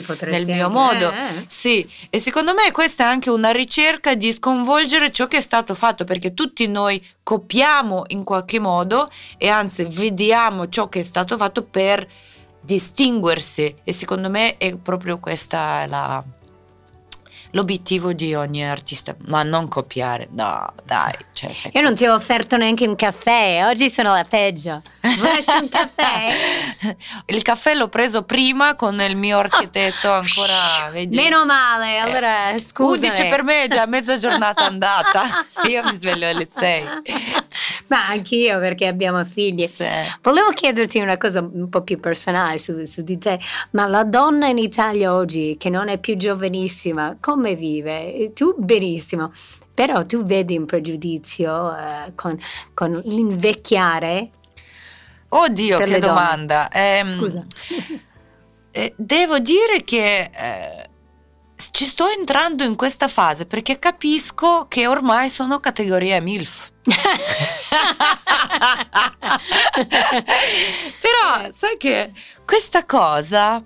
potresti 0.00 0.36
nel 0.44 0.46
mio 0.46 0.66
anche- 0.66 0.78
modo. 0.78 1.10
eh, 1.12 1.16
eh. 1.40 1.44
sì, 1.48 1.88
e 2.08 2.18
secondo 2.18 2.54
me 2.54 2.70
questa 2.72 3.04
è 3.04 3.06
anche 3.08 3.30
una 3.30 3.50
ricerca 3.50 4.14
di 4.14 4.32
sconvolgere 4.32 5.10
ciò 5.12 5.26
che 5.26 5.36
è 5.36 5.40
stato 5.42 5.74
fatto, 5.74 6.04
perché 6.04 6.32
tutti 6.34 6.66
noi 6.66 7.04
copiamo 7.22 8.04
in 8.08 8.24
qualche 8.24 8.58
modo 8.58 9.10
e 9.38 9.48
anzi 9.48 9.84
vediamo 9.88 10.68
ciò 10.68 10.88
che 10.88 11.00
è 11.00 11.04
stato 11.04 11.36
fatto 11.36 11.62
per 11.64 12.08
distinguersi 12.62 13.74
e 13.84 13.92
secondo 13.92 14.30
me 14.30 14.56
è 14.56 14.76
proprio 14.76 15.18
questa 15.18 15.86
la- 15.86 16.22
l'obiettivo 17.52 18.12
di 18.12 18.34
ogni 18.34 18.68
artista, 18.68 19.14
ma 19.26 19.42
non 19.42 19.68
copiare, 19.68 20.28
no, 20.32 20.72
dai. 20.84 21.14
Cioè, 21.32 21.52
Io 21.72 21.80
non 21.80 21.94
ti 21.94 22.06
ho 22.06 22.14
offerto 22.14 22.56
neanche 22.56 22.86
un 22.86 22.96
caffè, 22.96 23.62
oggi 23.66 23.90
sono 23.90 24.12
la 24.12 24.24
peggio. 24.24 24.82
Vorresti 25.00 25.52
un 25.60 25.68
caffè? 25.68 26.96
Il 27.26 27.42
caffè 27.42 27.74
l'ho 27.74 27.88
preso 27.88 28.22
prima 28.24 28.74
con 28.74 29.00
il 29.00 29.16
mio 29.16 29.38
architetto 29.38 30.10
ancora, 30.12 30.90
vedi? 30.90 31.16
Meno 31.16 31.44
male, 31.44 31.98
allora 31.98 32.58
scusa. 32.58 33.06
11 33.06 33.26
per 33.28 33.42
me 33.42 33.64
è 33.64 33.68
già 33.68 33.86
mezza 33.86 34.16
giornata 34.16 34.64
andata. 34.64 35.24
Io 35.68 35.82
mi 35.84 35.98
sveglio 35.98 36.28
alle 36.28 36.48
6. 36.50 36.84
Ma 37.88 38.08
anch'io 38.08 38.58
perché 38.58 38.86
abbiamo 38.86 39.24
figli. 39.24 39.66
Sì. 39.66 39.84
Volevo 40.22 40.50
chiederti 40.50 40.98
una 40.98 41.16
cosa 41.16 41.40
un 41.40 41.68
po' 41.68 41.82
più 41.82 41.98
personale 41.98 42.58
su, 42.58 42.84
su 42.84 43.02
di 43.02 43.18
te, 43.18 43.38
ma 43.70 43.86
la 43.86 44.04
donna 44.04 44.46
in 44.48 44.58
Italia 44.58 45.14
oggi 45.14 45.56
che 45.58 45.70
non 45.70 45.88
è 45.88 45.98
più 45.98 46.16
giovanissima, 46.16 47.16
come 47.20 47.54
vive? 47.54 48.32
Tu 48.34 48.54
benissimo, 48.58 49.32
però 49.72 50.04
tu 50.04 50.24
vedi 50.24 50.56
un 50.56 50.66
pregiudizio 50.66 51.76
eh, 51.76 52.12
con, 52.14 52.38
con 52.74 53.00
l'invecchiare? 53.04 54.30
Oddio, 55.28 55.78
che 55.78 55.98
domanda. 55.98 56.68
Ehm, 56.70 57.10
Scusa. 57.10 57.46
eh, 58.72 58.92
devo 58.96 59.38
dire 59.38 59.84
che 59.84 60.30
eh, 60.32 60.89
ci 61.70 61.84
sto 61.84 62.08
entrando 62.08 62.64
in 62.64 62.76
questa 62.76 63.08
fase 63.08 63.46
perché 63.46 63.78
capisco 63.78 64.66
che 64.68 64.86
ormai 64.86 65.28
sono 65.30 65.60
categoria 65.60 66.20
MILF. 66.20 66.68
Però 71.00 71.50
sai 71.52 71.76
che 71.78 72.12
questa 72.44 72.84
cosa 72.84 73.62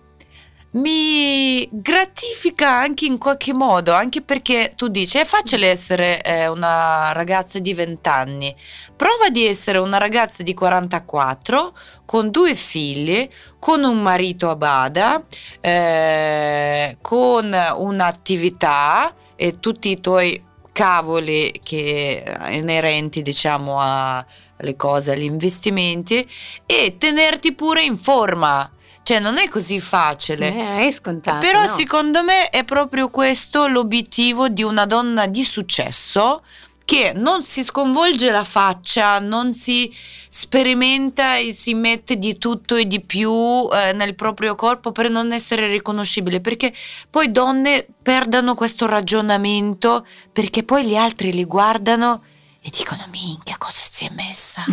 mi 0.75 1.69
gratifica 1.71 2.71
anche 2.71 3.07
in 3.07 3.19
qualche 3.19 3.53
modo, 3.53 3.93
anche 3.93 4.23
perché 4.23 4.73
tu 4.75 4.89
dici 4.89 5.19
è 5.19 5.25
facile 5.25 5.69
essere 5.69 6.21
eh, 6.23 6.49
una 6.49 7.13
ragazza 7.13 7.59
di 7.59 7.73
20 7.73 8.09
anni, 8.09 8.55
prova 8.97 9.29
di 9.31 9.47
essere 9.47 9.79
una 9.79 9.99
ragazza 9.99 10.43
di 10.43 10.55
44 10.55 11.77
con 12.05 12.31
due 12.31 12.55
figli, 12.55 13.29
con 13.59 13.85
un 13.85 14.03
marito 14.03 14.51
a 14.51 14.57
bada, 14.57 15.25
eh, 15.61 16.97
con 17.01 17.57
un'attività 17.77 19.15
e 19.37 19.61
tutti 19.61 19.91
i 19.91 20.01
tuoi 20.01 20.43
cavoli 20.73 21.61
che 21.63 22.25
eh, 22.27 22.57
inerenti 22.57 23.23
diciamo 23.23 23.79
alle 23.81 24.77
cose, 24.77 25.13
agli 25.13 25.23
investimenti 25.23 26.29
e 26.67 26.97
tenerti 26.99 27.53
pure 27.55 27.85
in 27.85 27.97
forma. 27.97 28.69
Cioè 29.05 29.19
non 29.21 29.37
è 29.37 29.51
così 29.51 29.81
facile. 29.81 30.49
Eh, 30.49 30.89
è 30.89 30.91
scontato. 30.91 31.39
Però 31.39 31.61
no? 31.61 31.67
secondo 31.67 32.23
me 32.23 32.49
è 32.49 32.65
proprio 32.65 33.11
questo 33.11 33.67
l'obiettivo 33.67 34.49
di 34.49 34.63
una 34.63 34.87
donna 34.87 35.27
di 35.27 35.45
successo 35.45 36.43
che 36.87 37.13
non 37.15 37.45
si 37.45 37.63
sconvolge 37.65 38.31
la 38.31 38.45
faccia, 38.45 39.19
non 39.19 39.53
si 39.53 39.93
sperimenta 40.29 41.37
e 41.37 41.55
si 41.55 41.75
mette 41.75 42.17
di 42.17 42.39
tutto 42.39 42.77
e 42.77 42.87
di 42.87 43.01
più 43.03 43.31
eh, 43.31 43.93
nel 43.93 44.15
proprio 44.15 44.55
corpo 44.55 44.91
per 44.91 45.11
non 45.11 45.33
essere 45.33 45.67
riconoscibile, 45.67 46.41
perché 46.41 46.73
poi 47.09 47.31
donne 47.31 47.87
perdono 48.03 48.55
questo 48.55 48.87
ragionamento 48.87 50.07
perché 50.33 50.63
poi 50.63 50.87
gli 50.87 50.97
altri 50.97 51.33
li 51.33 51.45
guardano 51.45 52.23
e 52.67 52.71
dicono 52.71 53.05
minchia 53.11 53.57
cosa 53.59 53.83
si 53.91 54.07
è 54.07 54.11
messa? 54.11 54.65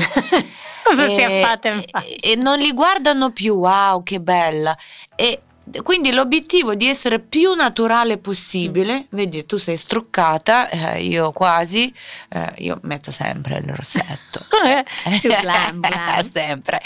Cosa 0.84 1.06
e, 1.06 1.15
si 1.15 1.21
è 1.21 1.41
fatta 1.41 1.69
e, 1.69 2.17
e 2.21 2.36
non 2.36 2.58
li 2.58 2.71
guardano 2.71 3.32
più. 3.32 3.56
Wow 3.56 4.01
che 4.01 4.21
bella. 4.21 4.75
E 5.13 5.41
quindi 5.84 6.12
l'obiettivo 6.12 6.75
di 6.75 6.88
essere 6.88 7.19
più 7.19 7.53
naturale 7.53 8.17
possibile, 8.17 9.01
mm. 9.01 9.03
vedi 9.10 9.45
tu 9.45 9.57
sei 9.57 9.77
struccata, 9.77 10.69
eh, 10.69 11.03
io 11.03 11.31
quasi, 11.31 11.93
eh, 12.29 12.53
io 12.57 12.79
metto 12.84 13.12
sempre 13.12 13.57
il 13.57 13.73
rossetto. 13.73 14.45
tu 15.21 15.27
glam, 15.41 15.79
glam. 15.79 16.29
sempre. 16.29 16.81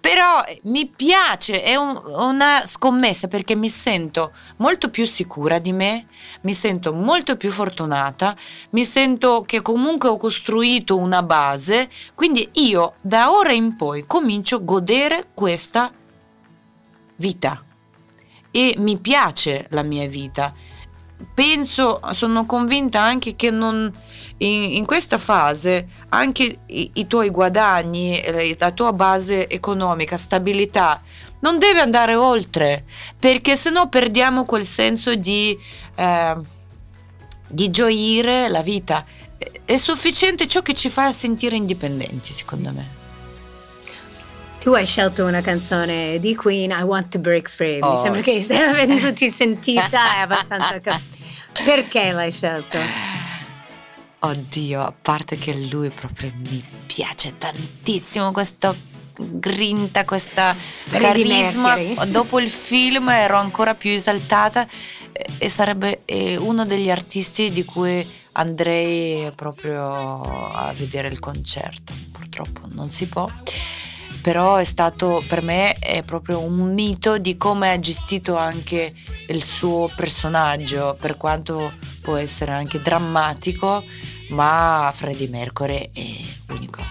Però 0.00 0.42
mi 0.62 0.86
piace, 0.86 1.62
è 1.62 1.76
un, 1.76 2.00
una 2.04 2.64
scommessa 2.66 3.28
perché 3.28 3.54
mi 3.54 3.68
sento 3.68 4.32
molto 4.56 4.90
più 4.90 5.06
sicura 5.06 5.58
di 5.58 5.72
me, 5.72 6.06
mi 6.42 6.54
sento 6.54 6.92
molto 6.92 7.36
più 7.36 7.50
fortunata, 7.50 8.36
mi 8.70 8.84
sento 8.84 9.42
che 9.42 9.62
comunque 9.62 10.08
ho 10.08 10.16
costruito 10.16 10.96
una 10.96 11.22
base, 11.22 11.88
quindi 12.14 12.48
io 12.54 12.94
da 13.00 13.32
ora 13.32 13.52
in 13.52 13.76
poi 13.76 14.04
comincio 14.06 14.56
a 14.56 14.60
godere 14.60 15.28
questa 15.34 15.92
vita 17.16 17.64
e 18.50 18.74
mi 18.78 18.98
piace 18.98 19.66
la 19.70 19.82
mia 19.82 20.06
vita. 20.06 20.52
Penso, 21.34 22.00
sono 22.12 22.46
convinta 22.46 23.00
anche 23.00 23.36
che 23.36 23.50
non, 23.50 23.92
in, 24.38 24.62
in 24.72 24.86
questa 24.86 25.18
fase 25.18 25.86
anche 26.08 26.60
i, 26.66 26.90
i, 26.94 27.06
tuoi 27.06 27.28
guadagni, 27.30 28.22
la 28.58 28.70
tua 28.70 28.92
base 28.92 29.48
economica, 29.48 30.16
stabilità, 30.16 31.02
non 31.40 31.58
deve 31.58 31.80
andare 31.80 32.14
oltre, 32.14 32.84
perché 33.18 33.56
se 33.56 33.70
no 33.70 33.88
perdiamo 33.88 34.44
quel 34.44 34.64
senso 34.64 35.14
di, 35.14 35.58
eh, 35.94 36.36
di 37.48 37.70
gioire 37.70 38.48
la 38.48 38.62
vita. 38.62 39.04
È 39.64 39.76
sufficiente 39.76 40.46
ciò 40.46 40.62
che 40.62 40.74
ci 40.74 40.90
fa 40.90 41.12
sentire 41.12 41.56
indipendenti, 41.56 42.32
secondo 42.32 42.72
me. 42.72 42.99
Tu 44.60 44.74
hai 44.74 44.84
scelto 44.84 45.24
una 45.24 45.40
canzone 45.40 46.18
di 46.20 46.34
Queen, 46.34 46.70
I 46.70 46.82
Want 46.82 47.08
to 47.08 47.18
Break 47.18 47.48
Free. 47.48 47.76
Mi 47.76 47.86
oh, 47.86 48.02
sembra 48.02 48.20
che 48.20 48.42
stia 48.42 48.70
venendo 48.70 49.10
ti 49.14 49.30
sentita, 49.30 50.16
è 50.16 50.18
abbastanza. 50.18 51.00
Perché 51.64 52.12
l'hai 52.12 52.30
scelto? 52.30 52.78
Oddio, 54.18 54.82
a 54.82 54.92
parte 54.92 55.38
che 55.38 55.54
lui 55.54 55.88
proprio 55.88 56.30
mi 56.50 56.62
piace 56.84 57.38
tantissimo 57.38 58.32
questo 58.32 58.76
grinta, 59.16 60.04
questa 60.04 60.54
carisma. 60.90 61.78
Dopo 62.06 62.38
il 62.38 62.50
film 62.50 63.08
ero 63.08 63.38
ancora 63.38 63.74
più 63.74 63.90
esaltata 63.90 64.66
e 65.38 65.48
sarebbe 65.48 66.02
uno 66.38 66.66
degli 66.66 66.90
artisti 66.90 67.50
di 67.50 67.64
cui 67.64 68.06
andrei 68.32 69.30
proprio 69.34 70.50
a 70.52 70.70
vedere 70.74 71.08
il 71.08 71.18
concerto. 71.18 71.94
Purtroppo 72.12 72.60
non 72.72 72.90
si 72.90 73.06
può 73.06 73.26
però 74.22 74.56
è 74.56 74.64
stato 74.64 75.22
per 75.26 75.42
me 75.42 75.74
è 75.74 76.02
proprio 76.02 76.40
un 76.40 76.72
mito 76.72 77.18
di 77.18 77.36
come 77.36 77.72
ha 77.72 77.78
gestito 77.78 78.36
anche 78.36 78.92
il 79.28 79.42
suo 79.42 79.90
personaggio, 79.94 80.96
per 81.00 81.16
quanto 81.16 81.72
può 82.02 82.16
essere 82.16 82.52
anche 82.52 82.80
drammatico, 82.80 83.82
ma 84.30 84.90
Freddie 84.94 85.28
Mercury 85.28 85.90
è 85.92 86.52
unico. 86.52 86.82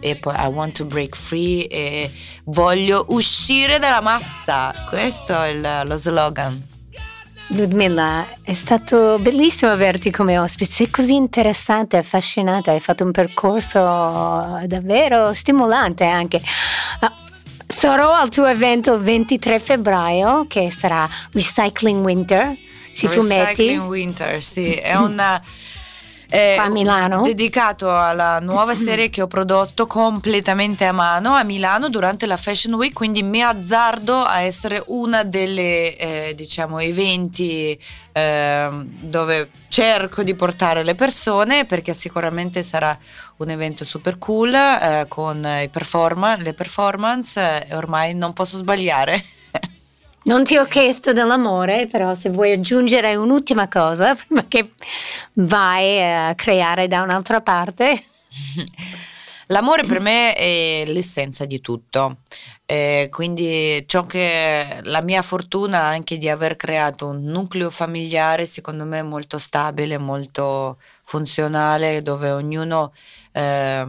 E 0.00 0.16
poi 0.16 0.34
I 0.36 0.46
want 0.46 0.76
to 0.76 0.84
break 0.84 1.16
free 1.16 1.66
e 1.68 2.10
voglio 2.44 3.06
uscire 3.08 3.78
dalla 3.78 4.00
massa. 4.00 4.72
Questo 4.88 5.40
è 5.40 5.48
il, 5.48 5.82
lo 5.84 5.96
slogan. 5.96 6.75
Ludmilla, 7.48 8.26
è 8.42 8.54
stato 8.54 9.18
bellissimo 9.20 9.70
averti 9.70 10.10
come 10.10 10.38
ospite, 10.38 10.70
sei 10.70 10.90
così 10.90 11.14
interessante, 11.14 11.96
affascinata, 11.96 12.72
hai 12.72 12.80
fatto 12.80 13.04
un 13.04 13.12
percorso 13.12 13.78
davvero 14.66 15.32
stimolante 15.32 16.04
anche. 16.04 16.40
Ah, 17.00 17.12
sarò 17.66 18.12
al 18.12 18.30
tuo 18.30 18.46
evento 18.46 18.94
il 18.94 19.02
23 19.02 19.60
febbraio 19.60 20.44
che 20.48 20.72
sarà 20.76 21.08
Recycling 21.32 22.04
Winter 22.04 22.56
Recycling 23.02 23.20
fumetti. 23.20 23.76
Winter, 23.76 24.42
sì, 24.42 24.72
è 24.72 24.94
una 24.94 25.40
eh, 26.28 26.56
a 26.58 26.68
Milano. 26.68 27.22
Dedicato 27.22 27.94
alla 27.96 28.40
nuova 28.40 28.74
serie 28.76 29.10
che 29.10 29.22
ho 29.22 29.26
prodotto 29.26 29.86
completamente 29.86 30.84
a 30.84 30.92
mano 30.92 31.34
a 31.34 31.42
Milano 31.42 31.88
durante 31.88 32.26
la 32.26 32.36
Fashion 32.36 32.74
Week, 32.74 32.92
quindi 32.92 33.22
mi 33.22 33.42
azzardo 33.42 34.22
a 34.22 34.40
essere 34.40 34.82
una 34.86 35.22
delle 35.22 35.96
eh, 35.96 36.34
diciamo 36.34 36.78
eventi 36.78 37.78
eh, 38.12 38.68
dove 39.02 39.50
cerco 39.68 40.22
di 40.22 40.34
portare 40.34 40.82
le 40.82 40.94
persone 40.94 41.66
perché 41.66 41.92
sicuramente 41.92 42.62
sarà 42.62 42.96
un 43.36 43.50
evento 43.50 43.84
super 43.84 44.16
cool 44.18 44.54
eh, 44.54 45.04
con 45.08 45.46
i 45.62 45.68
performa- 45.68 46.36
le 46.36 46.54
performance 46.54 47.66
e 47.68 47.74
ormai 47.74 48.14
non 48.14 48.32
posso 48.32 48.56
sbagliare. 48.56 49.22
Non 50.26 50.42
ti 50.42 50.56
ho 50.56 50.64
chiesto 50.64 51.12
dell'amore, 51.12 51.86
però 51.86 52.12
se 52.12 52.30
vuoi 52.30 52.50
aggiungere 52.50 53.14
un'ultima 53.14 53.68
cosa 53.68 54.12
prima 54.26 54.44
che 54.48 54.72
vai 55.34 56.02
a 56.02 56.34
creare 56.34 56.88
da 56.88 57.02
un'altra 57.02 57.40
parte. 57.40 58.02
L'amore 59.48 59.84
per 59.84 60.00
me 60.00 60.34
è 60.34 60.82
l'essenza 60.86 61.44
di 61.44 61.60
tutto. 61.60 62.18
Eh, 62.66 63.08
quindi 63.12 63.84
ciò 63.86 64.04
che 64.06 64.80
la 64.82 65.00
mia 65.00 65.22
fortuna 65.22 65.82
anche 65.82 66.18
di 66.18 66.28
aver 66.28 66.56
creato 66.56 67.06
un 67.06 67.22
nucleo 67.22 67.70
familiare, 67.70 68.46
secondo 68.46 68.84
me 68.84 69.02
molto 69.02 69.38
stabile, 69.38 69.96
molto 69.96 70.78
funzionale, 71.04 72.02
dove 72.02 72.32
ognuno 72.32 72.92
eh, 73.36 73.86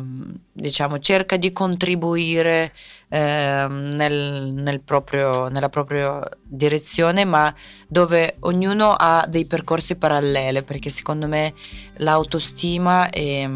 diciamo 0.51 0.99
cerca 0.99 1.37
di 1.37 1.53
contribuire 1.53 2.73
eh, 3.07 3.65
nel, 3.69 4.51
nel 4.53 4.81
proprio, 4.81 5.47
nella 5.47 5.69
propria 5.69 6.21
direzione, 6.43 7.23
ma 7.23 7.53
dove 7.87 8.35
ognuno 8.41 8.91
ha 8.91 9.25
dei 9.25 9.45
percorsi 9.45 9.95
paralleli, 9.95 10.63
perché 10.63 10.89
secondo 10.89 11.29
me 11.29 11.53
l'autostima 11.97 13.09
è 13.09 13.49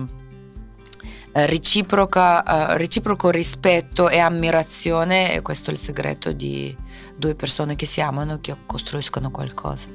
eh, 1.34 1.45
reciproca, 1.45 2.43
uh, 2.73 2.77
reciproco 2.77 3.30
rispetto 3.30 4.08
e 4.08 4.19
ammirazione 4.19 5.34
e 5.34 5.41
questo 5.41 5.71
è 5.71 5.73
il 5.73 5.80
segreto 5.80 6.32
di 6.32 6.73
due 7.17 7.36
persone 7.36 7.75
che 7.75 7.86
si 7.86 7.99
amano 7.99 8.39
che 8.39 8.56
costruiscono 8.65 9.30
qualcosa. 9.30 9.88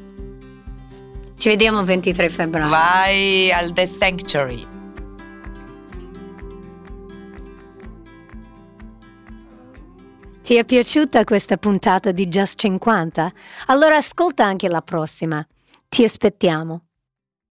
Ci 1.38 1.48
vediamo 1.48 1.80
il 1.80 1.86
23 1.86 2.28
febbraio. 2.28 2.68
Vai 2.68 3.50
al 3.50 3.72
The 3.72 3.86
Sanctuary. 3.86 4.75
Ti 10.46 10.54
è 10.54 10.64
piaciuta 10.64 11.24
questa 11.24 11.56
puntata 11.56 12.12
di 12.12 12.28
Just 12.28 12.60
50? 12.60 13.32
Allora 13.66 13.96
ascolta 13.96 14.44
anche 14.44 14.68
la 14.68 14.80
prossima. 14.80 15.44
Ti 15.88 16.04
aspettiamo. 16.04 16.85